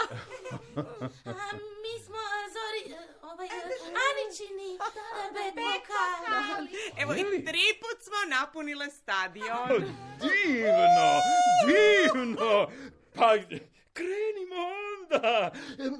A, 1.26 1.46
mi 1.82 1.94
smo, 2.04 2.16
a, 2.16 2.40
Zori, 2.54 2.94
e, 2.94 2.98
ovaj, 3.22 3.46
e, 3.46 3.50
Aničini, 4.08 4.74
e, 4.74 5.32
bed 5.32 5.54
vokali. 5.64 6.68
Evo 6.98 7.14
i 7.14 7.44
tri 7.44 7.64
put 7.80 8.02
smo 8.02 8.20
napunile 8.28 8.90
stadion. 8.90 9.68
Divno, 10.20 11.08
divno. 11.66 12.68
Pa, 13.14 13.28
krenimo 13.92 14.56
onda. 14.84 15.50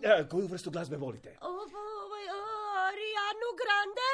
E, 0.03 0.29
Koju 0.31 0.47
vrstu 0.47 0.71
glazbe 0.71 0.97
volite? 0.97 1.37
Ovo, 1.41 1.79
ovaj, 2.05 2.25
o, 2.29 2.54
Arianu 2.89 3.49
Grande? 3.61 4.11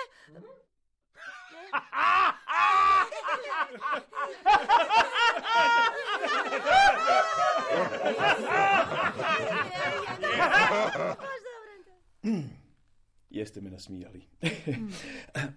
Jeste 13.30 13.60
me 13.60 13.70
nasmijali. 13.70 14.28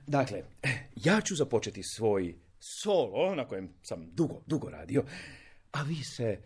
dakle, 0.07 0.43
ja 0.95 1.21
ću 1.21 1.35
započeti 1.35 1.83
svoj 1.83 2.35
solo, 2.59 3.35
na 3.35 3.47
kojem 3.47 3.73
sam 3.81 4.09
dugo, 4.11 4.41
dugo 4.45 4.69
radio, 4.69 5.03
a 5.71 5.83
vi 5.83 6.03
se 6.03 6.41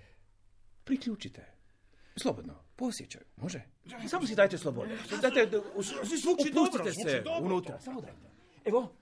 priključite. 0.84 1.46
Slobodno, 2.16 2.67
posjećaj, 2.78 3.22
može? 3.36 3.62
Samo 4.08 4.28
si 4.28 4.36
dajte 4.36 4.58
slobodu. 4.58 4.90
Dajte, 5.22 5.46
da- 5.46 5.62
us- 5.76 5.94
Zvuči 6.04 6.52
dobro, 6.52 6.62
upustite 6.64 6.92
zvuči 6.92 7.10
se 7.10 7.22
dobro. 7.22 7.46
unutra. 7.46 7.80
Samo 7.80 8.02
dajte. 8.02 8.18
Evo, 8.66 8.96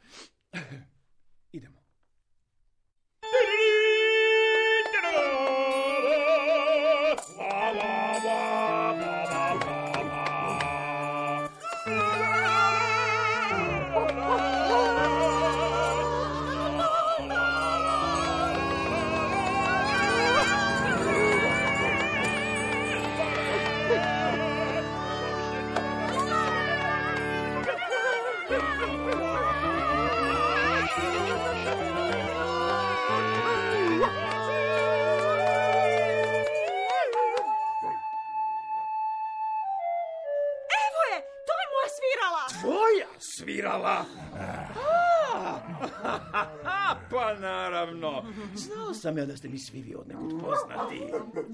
sam 49.06 49.18
ja 49.18 49.26
da 49.32 49.36
ste 49.40 49.48
mi 49.54 49.60
svi 49.68 49.80
vi 49.88 49.94
od 50.02 50.08
nekud 50.12 50.32
poznati. 50.46 50.98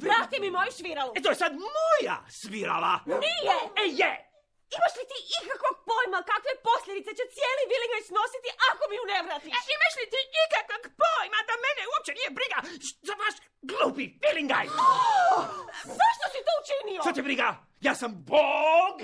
Vrati 0.06 0.36
mi 0.44 0.50
moju 0.58 0.72
sviralu. 0.80 1.12
E 1.18 1.20
to 1.24 1.30
je 1.34 1.38
sad 1.44 1.52
moja 1.78 2.18
svirala. 2.42 2.94
Nije! 3.24 3.56
E 3.84 3.86
je! 4.00 4.12
Imaš 4.76 4.94
li 5.00 5.06
ti 5.12 5.18
ikakvog 5.40 5.76
pojma 5.90 6.20
kakve 6.32 6.54
posljedice 6.68 7.12
će 7.18 7.26
cijeli 7.36 7.64
Vilingaj 7.72 8.04
snositi 8.12 8.50
ako 8.70 8.82
mi 8.90 8.96
ju 9.00 9.04
ne 9.14 9.20
vratiš? 9.26 9.54
Imaš 9.76 9.94
li 10.00 10.06
ti 10.14 10.20
ikakvog 10.44 10.84
pojma 11.02 11.40
da 11.50 11.56
mene 11.66 11.84
uopće 11.92 12.12
nije 12.20 12.30
briga 12.40 12.60
za 13.08 13.14
vaš 13.22 13.36
glupi 13.70 14.06
filingaj? 14.24 14.66
Zašto 16.00 16.26
si 16.34 16.40
to 16.48 16.54
učinio? 16.62 17.02
Što 17.04 17.12
te 17.18 17.24
briga? 17.28 17.50
Ja 17.88 17.94
sam 18.02 18.12
Bog 18.32 18.96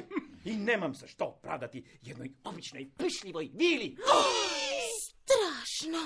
i 0.51 0.53
nemam 0.69 0.93
se 0.99 1.05
što 1.13 1.25
pravdati 1.45 1.79
jednoj 2.09 2.29
običnoj 2.49 2.83
pišljivoj 2.99 3.45
vili. 3.61 3.87
Strašno. 5.09 6.01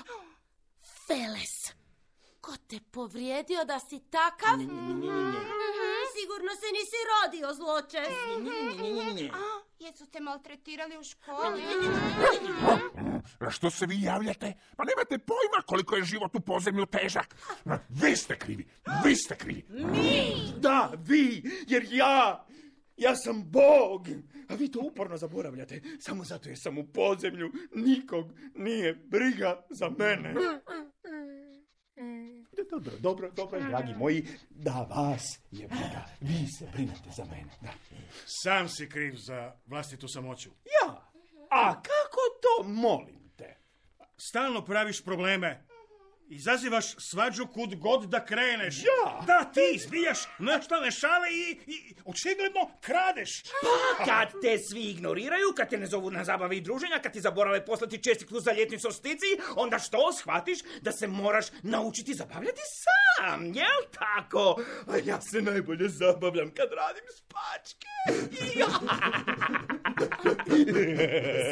Feles. 1.08 1.56
Ko 2.42 2.52
te 2.68 2.80
povrijedio 2.92 3.66
da 3.66 3.80
si 3.80 4.00
takav? 4.00 4.58
Sigurno 6.16 6.52
se 6.62 6.68
nisi 6.78 7.00
rodio, 7.12 7.54
zloče. 7.54 7.98
A, 9.34 9.62
jesu 9.80 10.06
te 10.06 10.20
maltretirali 10.20 10.98
u 10.98 11.04
školi? 11.04 11.62
Na 13.40 13.50
što 13.50 13.70
se 13.70 13.86
vi 13.86 14.02
javljate? 14.02 14.54
Pa 14.76 14.84
nemate 14.84 15.18
pojma 15.18 15.62
koliko 15.66 15.96
je 15.96 16.04
život 16.04 16.36
u 16.36 16.40
podzemlju 16.40 16.86
težak. 16.86 17.36
Vi 17.90 18.16
ste 18.16 18.38
krivi, 18.40 18.68
vi 19.06 19.16
ste 19.16 19.36
krivi. 19.38 19.66
Da, 20.60 20.92
vi, 20.98 21.44
jer 21.68 21.88
ja, 21.92 22.48
ja 22.98 23.16
sam 23.16 23.44
Bog. 23.52 24.08
A 24.50 24.56
vi 24.56 24.72
to 24.72 24.80
uporno 24.80 25.18
zaboravljate. 25.18 25.82
Samo 26.00 26.24
zato 26.24 26.50
jer 26.50 26.58
sam 26.60 26.78
u 26.78 26.88
podzemlju. 26.88 27.52
Nikog 27.76 28.26
nije 28.56 28.94
briga 28.94 29.66
za 29.70 29.90
mene. 29.90 30.34
Dobro, 32.72 32.92
dobro, 33.00 33.32
dobro, 33.32 33.60
dragi 33.60 33.94
moji, 33.94 34.28
da 34.50 34.88
vas 34.90 35.24
je 35.52 35.68
briga. 35.68 36.06
Vi 36.22 36.48
se 36.48 36.68
brinete 36.74 37.10
za 37.16 37.26
mene. 37.26 37.52
Da. 37.62 37.70
Sam 38.26 38.70
si 38.70 38.90
kriv 38.90 39.16
za 39.16 39.54
vlastitu 39.66 40.08
samoću. 40.08 40.50
Ja? 40.50 41.12
A 41.50 41.74
kako 41.74 42.22
to 42.42 42.68
molim 42.68 43.32
te? 43.36 43.58
Stalno 44.18 44.66
praviš 44.66 45.04
probleme. 45.04 45.66
Izazivaš 46.32 46.86
svađu 46.98 47.48
kud 47.48 47.76
god 47.76 48.04
da 48.04 48.26
kreneš. 48.26 48.78
Ja? 48.78 49.26
Da, 49.28 49.52
ti 49.54 49.72
izbijaš 49.74 50.20
naštane 50.40 50.92
šale 50.92 51.28
i, 51.32 51.60
i 51.68 51.96
očigledno 52.06 52.72
kradeš. 52.82 53.44
Pa 53.98 54.06
kad 54.06 54.32
te 54.42 54.58
svi 54.58 54.84
ignoriraju, 54.84 55.54
kad 55.58 55.70
te 55.70 55.78
ne 55.78 55.86
zovu 55.86 56.12
na 56.12 56.24
zabave 56.24 56.58
i 56.58 56.62
druženja, 56.62 57.00
kad 57.04 57.14
ti 57.14 57.22
zaborave 57.22 57.66
poslati 57.66 58.04
čestiklu 58.04 58.40
za 58.40 58.54
ljetni 58.54 58.80
solstici, 58.80 59.26
onda 59.56 59.80
što, 59.80 60.14
shvatiš 60.14 60.60
da 60.82 60.92
se 60.92 61.08
moraš 61.08 61.46
naučiti 61.64 62.14
zabavljati 62.14 62.62
sam, 62.82 63.46
jel 63.46 63.82
tako? 63.92 64.62
A 64.88 64.98
ja 65.06 65.22
se 65.22 65.42
najbolje 65.42 65.90
zabavljam 65.90 66.52
kad 66.54 66.70
radim 66.72 67.04
spačke. 67.16 67.88
Ja. 68.60 68.68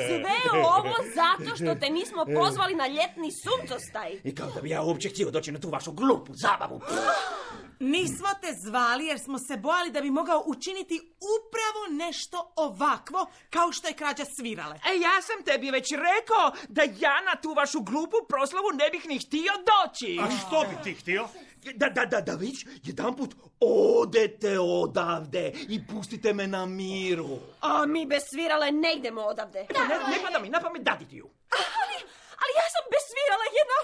Sve 0.08 0.60
ovo 0.64 0.96
zato 1.16 1.56
što 1.56 1.76
te 1.76 1.90
nismo 1.90 2.26
pozvali 2.36 2.76
na 2.76 2.88
ljetni 2.88 3.32
suncostaj. 3.32 4.22
I 4.24 4.36
kao 4.36 4.52
da 4.56 4.62
bi 4.62 4.70
ja 4.70 4.82
uopće 4.82 5.10
htio 5.10 5.32
doći 5.32 5.52
na 5.52 5.60
tu 5.60 5.70
vašu 5.70 5.92
glupu 5.92 6.34
zabavu. 6.34 6.82
Nismo 7.80 8.28
te 8.42 8.54
zvali 8.66 9.06
jer 9.06 9.20
smo 9.20 9.38
se 9.40 9.58
bojali 9.58 9.92
da 9.92 10.02
bi 10.02 10.12
mogao 10.12 10.44
učiniti 10.46 11.00
upravo 11.38 11.82
nešto 12.06 12.54
ovakvo 12.56 13.26
kao 13.50 13.72
što 13.72 13.88
je 13.88 13.94
krađa 13.94 14.26
svirale. 14.26 14.76
E, 14.76 15.00
ja 15.00 15.22
sam 15.22 15.44
tebi 15.46 15.72
već 15.72 15.92
rekao 15.92 16.52
da 16.70 16.82
ja 16.82 17.22
na 17.22 17.42
tu 17.42 17.54
vašu 17.54 17.82
glupu 17.82 18.18
proslavu 18.30 18.68
ne 18.74 18.90
bih 18.90 19.06
ni 19.06 19.20
htio 19.20 19.54
doći. 19.72 20.20
A 20.22 20.28
što 20.32 20.66
bi 20.70 20.84
ti 20.84 20.94
htio? 20.94 21.28
Da, 21.76 21.90
da, 21.90 22.06
da, 22.06 22.22
da 22.22 22.36
već 22.36 22.66
jedanput 22.84 23.32
odete 23.60 24.60
odavde 24.60 25.52
i 25.70 25.88
pustite 25.88 26.34
me 26.34 26.48
na 26.48 26.66
miru. 26.66 27.40
A 27.62 27.86
mi 27.86 28.06
bez 28.06 28.24
svirale 28.34 28.72
ne 28.72 28.94
idemo 28.94 29.22
odavde. 29.22 29.60
Ne, 29.90 29.96
ne 30.12 30.18
pada 30.24 30.40
mi 30.40 30.50
na 30.50 30.60
pamet 30.60 30.82
daditi 30.82 31.16
ju. 31.16 31.30
Ali, 31.82 31.96
ali 32.42 32.52
ja 32.60 32.68
sam 32.76 32.84
bez 32.94 33.04
svirala 33.12 33.46
jedna 33.60 33.80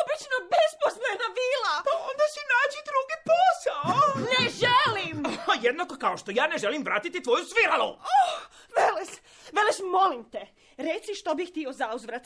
obična 0.00 0.38
besposlena 0.54 1.26
vila. 1.38 1.74
Pa 1.86 1.92
onda 2.10 2.24
si 2.34 2.40
nađi 2.52 2.80
drugi 2.90 3.16
posao. 3.30 3.84
Ne 4.30 4.42
želim! 4.62 5.18
Jednako 5.66 5.94
kao 6.04 6.16
što 6.16 6.30
ja 6.30 6.46
ne 6.46 6.58
želim 6.58 6.82
vratiti 6.82 7.22
tvoju 7.22 7.44
sviralu. 7.44 7.90
Oh, 8.14 8.38
Veles, 8.76 9.10
Veles, 9.56 9.78
molim 9.96 10.30
te, 10.30 10.42
reci 10.76 11.14
što 11.14 11.34
bih 11.34 11.48
htio 11.50 11.72
za 11.72 11.94
uzvrat. 11.94 12.22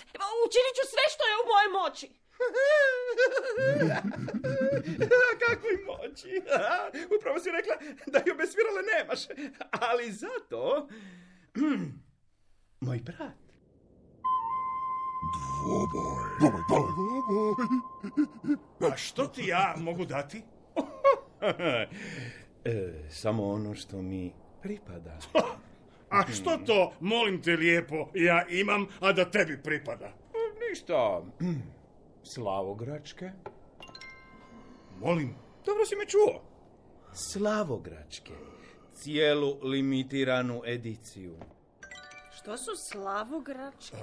Učinit 0.47 0.75
ću 0.79 0.85
sve 0.93 1.05
što 1.15 1.25
je 1.31 1.35
u 1.37 1.49
mojoj 1.51 1.71
moći. 1.81 2.22
Kakvoj 5.43 5.77
moći. 5.87 6.43
Upravo 7.17 7.39
si 7.39 7.51
rekla 7.51 7.75
da 8.07 8.19
ju 8.27 8.35
bez 8.39 8.51
svirale 8.53 8.83
nemaš. 8.97 9.21
Ali 9.71 10.13
zato... 10.13 10.89
Hmm, 11.55 12.05
moj 12.81 12.99
brat. 12.99 13.43
A 18.93 18.97
što 18.97 19.27
ti 19.27 19.47
ja 19.47 19.75
mogu 19.79 20.05
dati? 20.05 20.43
E, 22.65 22.93
samo 23.11 23.49
ono 23.49 23.75
što 23.75 24.03
mi 24.03 24.33
pripada. 24.63 25.19
A 26.11 26.33
što 26.33 26.57
to, 26.67 26.93
molim 27.01 27.43
te 27.43 27.57
lijepo, 27.57 28.11
ja 28.15 28.47
imam, 28.49 28.87
a 29.01 29.13
da 29.13 29.31
tebi 29.31 29.63
pripada? 29.63 30.13
Ništa. 30.71 31.23
Slavogračke. 32.25 33.31
Molim, 35.01 35.35
Dobro 35.67 35.87
si 35.87 35.97
me 35.97 36.07
čuo. 36.07 36.43
Slavogračke. 37.15 38.33
Cijelu 38.95 39.59
limitiranu 39.63 40.63
ediciju. 40.67 41.37
Što 42.37 42.57
su 42.57 42.71
slavogračke? 42.93 43.97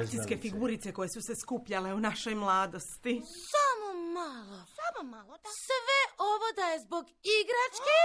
Akcijske 0.00 0.36
figurice 0.36 0.92
koje 0.92 1.08
su 1.08 1.20
se 1.22 1.32
skupljale 1.42 1.94
u 1.94 2.00
našoj 2.00 2.34
mladosti. 2.34 3.22
Samo 3.52 4.00
malo. 4.14 4.64
Samo 4.78 5.10
malo, 5.10 5.38
da. 5.38 5.48
Sve 5.66 6.14
ovo 6.18 6.48
da 6.56 6.62
je 6.62 6.80
zbog 6.80 7.04
igračke? 7.40 7.98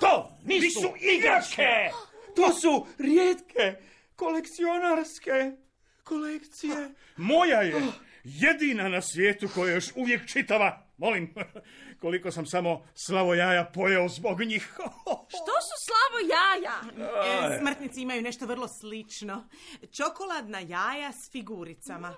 To 0.00 0.30
nisu 0.44 0.92
igračke! 1.16 1.90
To 2.36 2.52
su 2.52 2.86
rijetke 2.98 3.82
kolekcionarske 4.16 5.56
kolekcije. 6.04 6.94
moja 7.16 7.62
je 7.62 7.82
jedina 8.26 8.88
na 8.88 9.00
svijetu 9.00 9.48
koja 9.54 9.68
je 9.68 9.74
još 9.74 9.92
uvijek 9.96 10.26
čitava. 10.26 10.86
Molim, 10.96 11.34
koliko 12.02 12.30
sam 12.30 12.46
samo 12.46 12.86
slavo 12.94 13.34
jaja 13.34 13.64
pojeo 13.74 14.08
zbog 14.08 14.40
njih. 14.40 14.62
Što 15.36 15.54
su 15.66 15.76
slavo 15.86 16.18
jaja? 16.34 17.06
E, 17.54 17.58
smrtnici 17.58 18.00
imaju 18.00 18.22
nešto 18.22 18.46
vrlo 18.46 18.68
slično. 18.80 19.48
Čokoladna 19.96 20.58
jaja 20.58 21.12
s 21.12 21.32
figuricama. 21.32 22.14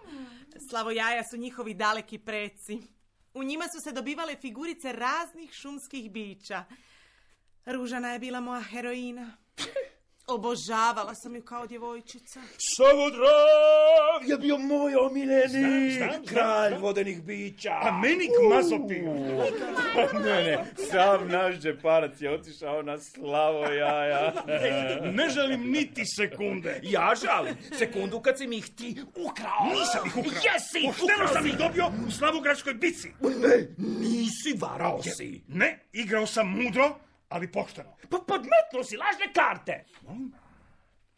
Slavo 0.70 0.90
jaja 0.90 1.22
su 1.30 1.36
njihovi 1.36 1.74
daleki 1.74 2.18
preci. 2.18 2.78
U 3.34 3.42
njima 3.42 3.64
su 3.68 3.80
se 3.80 3.92
dobivale 3.92 4.36
figurice 4.36 4.92
raznih 4.92 5.52
šumskih 5.52 6.10
bića. 6.10 6.64
Ružana 7.66 8.12
je 8.12 8.18
bila 8.18 8.40
moja 8.40 8.62
heroina. 8.62 9.36
Obožavala 10.28 11.14
sam 11.14 11.36
ju 11.36 11.42
kao 11.42 11.66
djevojčica. 11.66 12.40
Savodrav 12.76 14.24
je 14.26 14.36
bio 14.38 14.58
moj 14.58 14.94
omiljeni 14.96 15.48
Znam, 15.48 15.90
znam, 15.90 16.10
znam, 16.10 16.24
kralj 16.26 16.68
znam. 16.68 16.82
vodenih 16.82 17.22
bića. 17.22 17.70
A 17.82 17.98
meni 18.00 18.28
gmazopiju. 18.40 19.14
ne, 20.24 20.42
ne, 20.42 20.64
sam 20.90 21.28
naš 21.28 21.54
džeparac 21.60 22.20
je 22.20 22.30
otišao 22.34 22.82
na 22.82 22.98
slavo 22.98 23.64
jaja. 23.64 24.32
Ne 25.18 25.28
želim 25.28 25.70
niti 25.70 26.02
sekunde. 26.06 26.80
Ja 26.82 27.12
žalim 27.26 27.54
sekundu 27.78 28.20
kad 28.20 28.38
si 28.38 28.46
mi 28.46 28.56
ih 28.56 28.68
ti 28.76 28.96
ukrao. 29.10 29.64
Nisam 29.78 30.06
ih 30.06 30.16
ukrao. 30.16 30.32
Jesi, 30.52 30.86
Pošteno 30.86 31.28
sam 31.32 31.46
ih 31.46 31.56
dobio 31.58 31.86
u 32.06 32.10
Slavogradskoj 32.10 32.74
bici. 32.74 33.08
Ne, 33.20 33.68
nisi 33.78 34.58
varao 34.58 35.02
si. 35.02 35.42
Ne, 35.48 35.78
igrao 35.92 36.26
sam 36.26 36.48
mudro, 36.48 36.98
ali 37.28 37.52
pošteno. 37.52 37.96
Pa 38.10 38.18
podmetnuo 38.18 38.84
si 38.84 38.96
lažne 38.96 39.32
karte. 39.34 39.84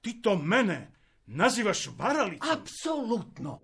Ti 0.01 0.23
to 0.23 0.37
mene 0.37 0.93
nazivaš 1.27 1.89
varalicom? 1.99 2.51
Apsolutno. 2.53 3.61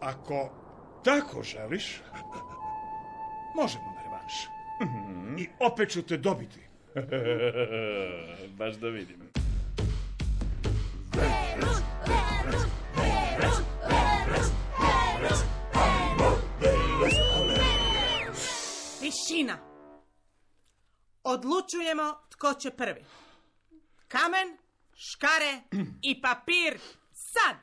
Ako 0.00 0.50
tako 1.04 1.42
želiš, 1.42 2.02
možemo 3.56 3.84
na 3.84 4.02
revanš. 4.02 4.32
I 5.40 5.48
opet 5.58 5.90
ću 5.90 6.02
te 6.02 6.16
dobiti. 6.16 6.60
Baš 8.58 8.74
da 8.76 8.88
vidim. 8.88 9.30
Perun, 11.12 11.76
Tišina. 19.26 19.58
Odlučujemo 21.24 22.14
tko 22.28 22.54
će 22.54 22.70
prvi. 22.70 23.04
Kamen, 24.08 24.58
škare 24.96 25.60
i 26.02 26.20
papir 26.20 26.78
sad. 27.12 27.56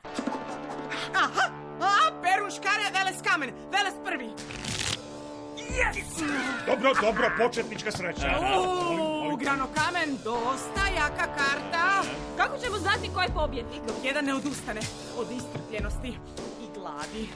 Aha, 1.14 1.50
a, 1.80 2.22
Perun, 2.22 2.50
škare, 2.50 2.84
Veles 2.92 3.22
kamen. 3.22 3.50
Veles 3.72 3.94
prvi. 4.04 4.30
Dobro, 6.66 6.94
dobro, 7.00 7.30
početnička 7.38 7.90
sreća. 7.92 8.38
Uuu, 8.40 9.36
grano 9.36 9.66
kamen, 9.74 10.16
dosta 10.24 10.86
jaka 10.96 11.26
karta. 11.36 12.02
Kako 12.36 12.58
ćemo 12.58 12.78
znati 12.78 13.10
ko 13.14 13.20
je 13.20 13.34
pobjednik? 13.34 13.82
Dok 13.86 13.96
jedan 14.04 14.24
ne 14.24 14.34
odustane 14.34 14.80
od 15.16 15.26
istrpljenosti 15.30 16.08
i 16.62 16.78
gladi. 16.78 17.28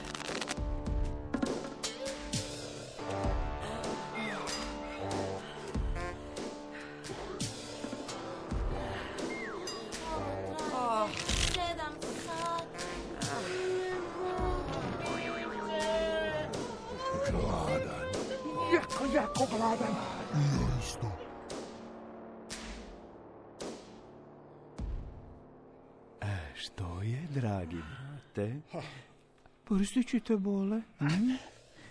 Jako, 19.51 19.63
jako 19.63 19.77
gladan. 19.77 19.95
Što 26.55 27.01
je, 27.01 27.27
dragi 27.29 27.75
brate? 27.75 28.61
Prsti 29.63 30.03
ćete 30.03 30.37
bole? 30.37 30.81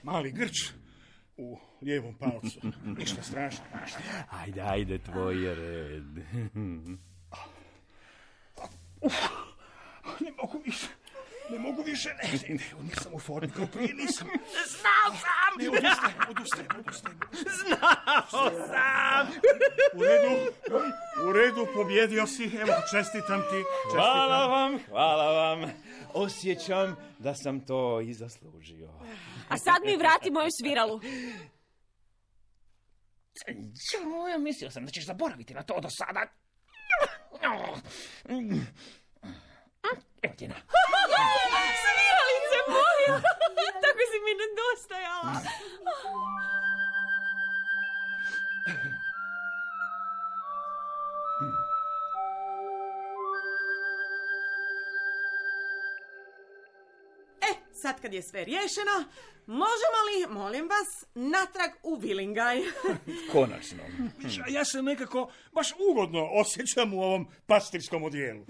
Mali 0.02 0.32
grč 0.32 0.72
u 1.36 1.58
lijevom 1.82 2.14
palcu. 2.14 2.60
Ništa 2.98 3.22
strašno. 3.22 3.64
ništa. 3.82 3.98
Ajde, 4.30 4.60
ajde, 4.60 4.98
tvoj 4.98 5.44
je 5.44 5.54
red. 5.54 6.04
Ne 10.20 10.32
mogu 10.42 10.58
više. 10.64 10.86
Ne 11.50 11.58
mogu 11.58 11.82
više. 11.82 12.08
ne, 12.22 12.30
ne, 12.32 12.54
ne, 12.54 12.82
nisam 12.82 13.14
u 13.14 13.18
formi 13.18 13.50
kao 13.52 13.66
prije, 13.66 13.94
nisam. 13.94 14.28
Znao 14.66 15.16
sam! 15.20 15.50
Ne, 15.58 15.68
odustajem, 15.68 16.16
odustajem, 16.30 16.68
odustajem. 16.78 17.18
Znao 17.60 18.50
sam! 18.66 19.26
U 19.94 20.02
redu, 20.02 20.52
u 21.28 21.32
redu, 21.32 21.66
pobjedio 21.74 22.26
si, 22.26 22.44
evo, 22.44 22.72
čestitam 22.92 23.40
ti. 23.40 23.62
Čestitam. 23.82 24.02
Hvala 24.02 24.46
vam, 24.46 24.78
hvala 24.88 25.32
vam. 25.32 25.70
Osjećam 26.14 26.96
da 27.18 27.34
sam 27.34 27.60
to 27.60 28.00
i 28.00 28.14
zaslužio. 28.14 28.90
A 29.48 29.58
sad 29.58 29.76
mi 29.84 29.96
vrati 29.96 30.30
moju 30.30 30.48
sviralu. 30.60 31.00
Ja, 34.30 34.38
mislio 34.38 34.70
sam 34.70 34.84
da 34.84 34.90
ćeš 34.90 35.06
zaboraviti 35.06 35.54
na 35.54 35.62
to 35.62 35.80
do 35.80 35.88
sada. 35.90 36.26
Evo 40.22 40.34
ti 40.36 40.44
je 40.44 40.48
na. 40.48 40.54
Sviralice 41.82 42.58
moja! 42.74 43.20
Tako 43.82 44.02
si 44.10 44.18
mi 44.24 44.32
nedostajala. 44.42 45.32
E, 57.40 57.54
sad 57.82 58.00
kad 58.00 58.14
je 58.14 58.22
sve 58.22 58.44
riješeno, 58.44 59.04
možemo 59.46 59.98
li, 60.08 60.34
molim 60.34 60.68
vas, 60.68 61.04
natrag 61.14 61.70
u 61.82 61.96
Vilingaj? 61.96 62.56
Konačno. 63.32 63.82
Ja 64.48 64.64
se 64.64 64.82
nekako 64.82 65.30
baš 65.52 65.74
ugodno 65.90 66.28
osjećam 66.32 66.94
u 66.94 67.02
ovom 67.02 67.28
pastirskom 67.46 68.02
odijelu. 68.02 68.44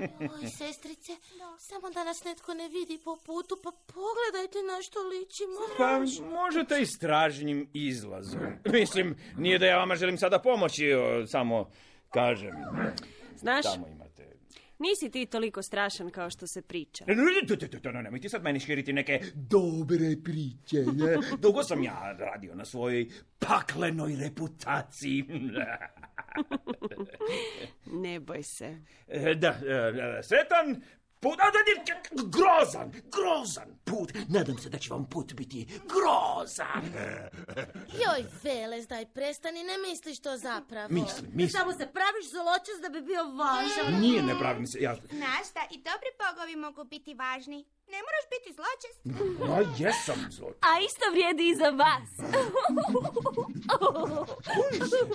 Oj, 0.00 0.48
sestrice, 0.58 1.12
samo 1.58 1.90
da 1.90 2.04
nas 2.04 2.24
netko 2.24 2.54
ne 2.54 2.68
vidi 2.68 2.98
po 3.04 3.16
putu, 3.26 3.56
pa 3.64 3.70
pogledajte 3.86 4.58
na 4.62 4.82
što 4.82 4.98
ličimo. 5.08 5.60
Pa 5.78 5.98
možete 6.30 6.82
i 6.82 6.86
stražnjim 6.86 7.68
izlazom. 7.72 8.40
Mislim, 8.72 9.16
nije 9.38 9.58
da 9.58 9.66
ja 9.66 9.78
vama 9.78 9.96
želim 9.96 10.18
sada 10.18 10.38
pomoći, 10.38 10.92
o, 10.92 11.26
samo 11.26 11.70
kažem. 12.10 12.54
Znaš, 13.36 13.64
Tamo 13.64 13.86
imate. 13.86 14.36
nisi 14.78 15.10
ti 15.10 15.26
toliko 15.26 15.62
strašan 15.62 16.10
kao 16.10 16.30
što 16.30 16.46
se 16.46 16.62
priča. 16.62 17.04
Ne, 17.08 17.14
ne, 17.14 17.22
ne, 17.22 17.30
ne, 17.30 17.68
ne, 17.84 17.92
ne, 17.92 18.02
nemoj 18.02 18.20
ti 18.20 18.28
sad 18.28 18.42
meni 18.42 18.60
širiti 18.60 18.92
neke 18.92 19.20
dobre 19.34 20.16
priče. 20.24 20.76
Ne? 20.92 21.16
Dugo 21.42 21.62
sam 21.62 21.82
ja 21.82 22.16
radio 22.18 22.54
na 22.54 22.64
svojoj 22.64 23.08
paklenoj 23.38 24.16
reputaciji. 24.16 25.24
Ne 28.04 28.20
boj 28.20 28.42
se. 28.42 28.78
E, 29.08 29.34
Da, 29.34 29.48
e, 29.48 30.22
sretan 30.22 30.82
put, 31.20 31.40
a, 31.40 31.50
da, 31.50 31.58
da, 31.66 32.22
grozan, 32.36 32.92
grozan 33.16 33.78
put. 33.84 34.12
Nadam 34.28 34.58
se 34.58 34.68
da 34.68 34.78
će 34.78 34.90
vam 34.90 35.04
put 35.10 35.32
biti 35.34 35.66
grozan. 35.92 36.84
Joj, 38.02 38.24
Veles, 38.42 38.88
daj 38.88 39.06
prestani, 39.06 39.62
ne 39.62 39.78
misliš 39.88 40.20
to 40.20 40.36
zapravo. 40.36 40.88
Mislim, 40.90 41.30
mislim. 41.34 41.60
Samo 41.60 41.72
se 41.72 41.86
praviš 41.96 42.26
zločest 42.30 42.82
da 42.82 42.88
bi 42.88 43.00
bio 43.00 43.24
važan. 43.24 44.00
Nije, 44.00 44.22
ne 44.22 44.38
pravim 44.38 44.66
se, 44.66 44.78
ja... 44.80 44.94
Znaš 44.94 45.46
da 45.54 45.62
i 45.70 45.76
dobri 45.76 46.10
bogovi 46.22 46.56
mogu 46.56 46.84
biti 46.84 47.14
važni. 47.14 47.64
Ne 47.92 47.98
moraš 48.06 48.24
biti 48.34 48.50
zločest. 48.58 49.00
Ja 49.48 49.86
jesam 49.86 50.30
zlo. 50.30 50.48
A 50.60 50.80
isto 50.80 51.04
vrijedi 51.10 51.48
i 51.48 51.54
za 51.54 51.70
vas. 51.70 52.08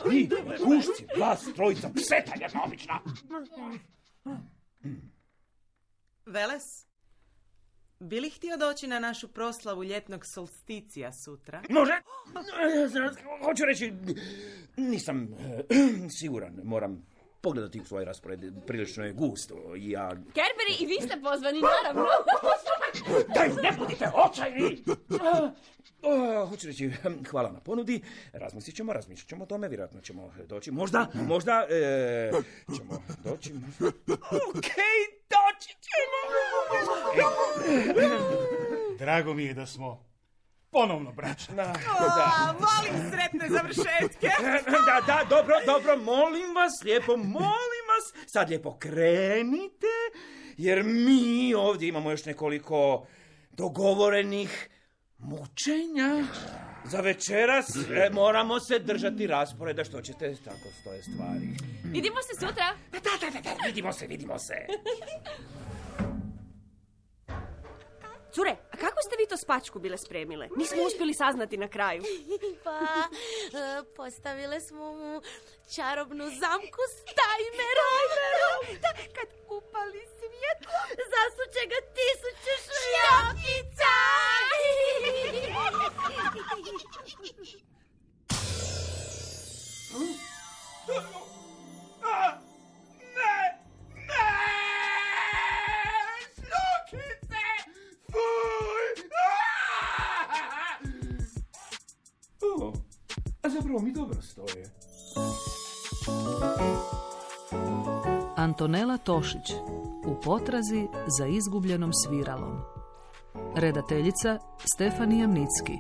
Vi, 0.09 0.30
kušci, 0.63 1.05
vas, 1.20 1.45
trojica, 1.55 1.89
psetanja 1.95 2.49
obična. 2.65 2.99
Veles, 6.26 6.63
bi 7.99 8.20
li 8.20 8.30
htio 8.30 8.57
doći 8.57 8.88
na 8.88 8.99
našu 8.99 9.28
proslavu 9.28 9.84
ljetnog 9.84 10.26
solsticija 10.26 11.13
sutra? 11.13 11.61
Može? 11.70 12.01
Hoću 13.45 13.65
reći, 13.65 13.93
nisam 14.78 15.24
eh, 15.24 15.63
siguran, 16.20 16.59
moram 16.63 17.09
pogledati 17.41 17.79
u 17.79 17.85
svoj 17.85 18.05
raspored, 18.05 18.39
prilično 18.67 19.05
je 19.05 19.13
gusto. 19.13 19.55
Ja... 19.75 20.09
Kerberi, 20.09 20.75
i 20.79 20.85
vi 20.85 20.95
ste 20.95 21.21
pozvani, 21.21 21.61
naravno. 21.61 22.05
Daj, 23.35 23.49
ne 23.63 23.71
budite 23.79 24.11
očajni! 24.15 24.83
A, 26.03 26.45
hoću 26.45 26.67
reći, 26.67 26.91
hvala 27.31 27.51
na 27.51 27.59
ponudi, 27.59 28.01
razmislit 28.33 28.75
ćemo, 28.75 28.93
razmišljat 28.93 29.27
ćemo 29.29 29.43
o 29.43 29.47
tome, 29.47 29.67
vjerojatno 29.67 30.01
ćemo 30.01 30.33
doći, 30.47 30.71
možda, 30.71 31.07
možda, 31.13 31.67
e, 31.69 32.31
ćemo 32.77 33.03
doći. 33.23 33.53
Okej, 34.49 34.99
doći 35.29 35.75
ćemo! 35.81 36.19
Drago 38.99 39.33
mi 39.33 39.43
je 39.43 39.53
da 39.53 39.65
smo 39.65 40.09
ponovno 40.72 41.11
braća. 41.11 41.51
Da, 41.53 41.63
A, 41.93 42.51
volim 42.51 43.11
sretne 43.11 43.49
završetke. 43.49 44.30
da, 44.88 45.01
da, 45.07 45.26
dobro, 45.30 45.55
dobro, 45.65 45.97
molim 45.97 46.55
vas, 46.55 46.84
lijepo, 46.84 47.17
molim 47.17 47.86
vas, 47.89 48.30
sad 48.32 48.49
lijepo 48.49 48.78
krenite, 48.78 49.95
jer 50.57 50.84
mi 50.84 51.53
ovdje 51.53 51.88
imamo 51.88 52.11
još 52.11 52.26
nekoliko 52.26 53.07
dogovorenih 53.51 54.70
mučenja. 55.17 56.24
Za 56.86 57.01
večeras 57.01 57.76
e, 57.76 58.09
moramo 58.13 58.59
se 58.59 58.80
držati 58.80 59.28
rasporeda, 59.28 59.84
što 59.84 60.01
ćete, 60.01 60.36
tako 60.45 60.70
stoje 60.82 61.03
stvari. 61.03 61.47
Vidimo 61.84 62.15
se 62.22 62.39
sutra. 62.39 62.65
Da, 62.91 62.99
da, 62.99 63.30
da, 63.32 63.41
da, 63.41 63.67
vidimo 63.67 63.93
se, 63.93 64.07
vidimo 64.07 64.39
se. 64.39 64.53
Cure, 68.32 68.55
a 68.71 68.77
kako 68.77 69.01
ste 69.01 69.15
vi 69.17 69.25
to 69.30 69.38
spačku 69.38 69.80
bile 69.80 69.97
spremile? 69.97 70.49
Nismo 70.55 70.84
uspjeli 70.84 71.13
saznati 71.13 71.57
na 71.57 71.67
kraju. 71.67 72.03
Pa, 72.63 72.80
e, 72.80 73.84
postavile 73.95 74.61
smo 74.61 74.93
mu 74.93 75.21
čarobnu 75.75 76.23
zamku 76.23 76.82
s 76.93 76.97
tajmerom. 77.19 77.99
Da, 78.84 78.91
kad 79.15 79.30
upali 79.57 80.01
svjetlo, 80.19 80.80
zasuče 81.13 81.63
ga 81.71 81.80
tisuće 81.95 82.53
šljakica. 82.65 83.93
zapravo 103.70 103.86
mi 103.86 103.91
dobro 103.91 104.22
stoje. 104.22 104.65
Antonela 108.36 108.97
Tošić 108.97 109.51
u 110.05 110.22
potrazi 110.24 110.88
za 111.20 111.26
izgubljenom 111.28 111.91
sviralom. 111.93 112.61
Redateljica 113.55 114.39
Stefanija 114.74 115.28
Mnicki. 115.28 115.78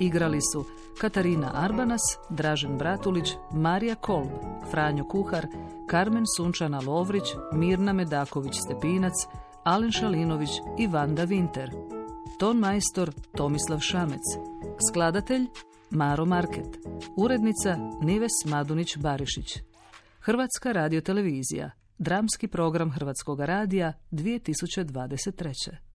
Igrali 0.00 0.40
su 0.52 0.64
Katarina 1.00 1.50
Arbanas, 1.54 2.00
Dražen 2.30 2.78
Bratulić, 2.78 3.34
Marija 3.52 3.94
Kolb, 3.94 4.28
Franjo 4.70 5.04
Kuhar, 5.04 5.46
Karmen 5.86 6.24
Sunčana 6.36 6.80
Lovrić, 6.80 7.24
Mirna 7.52 7.92
Medaković-Stepinac, 7.92 9.26
Alen 9.64 9.92
Šalinović 9.92 10.50
i 10.78 10.86
Vanda 10.86 11.24
Vinter. 11.24 11.70
Ton 12.38 12.58
majstor 12.58 13.12
Tomislav 13.36 13.78
Šamec. 13.78 14.22
Skladatelj 14.90 15.46
Maro 15.90 16.24
Market. 16.24 16.66
Urednica 17.16 17.76
Nives 18.02 18.32
Madunić-Barišić. 18.46 19.60
Hrvatska 20.20 20.72
radiotelevizija. 20.72 21.70
Dramski 21.98 22.48
program 22.48 22.90
Hrvatskog 22.90 23.40
radija 23.40 23.92
2023. 24.10 25.84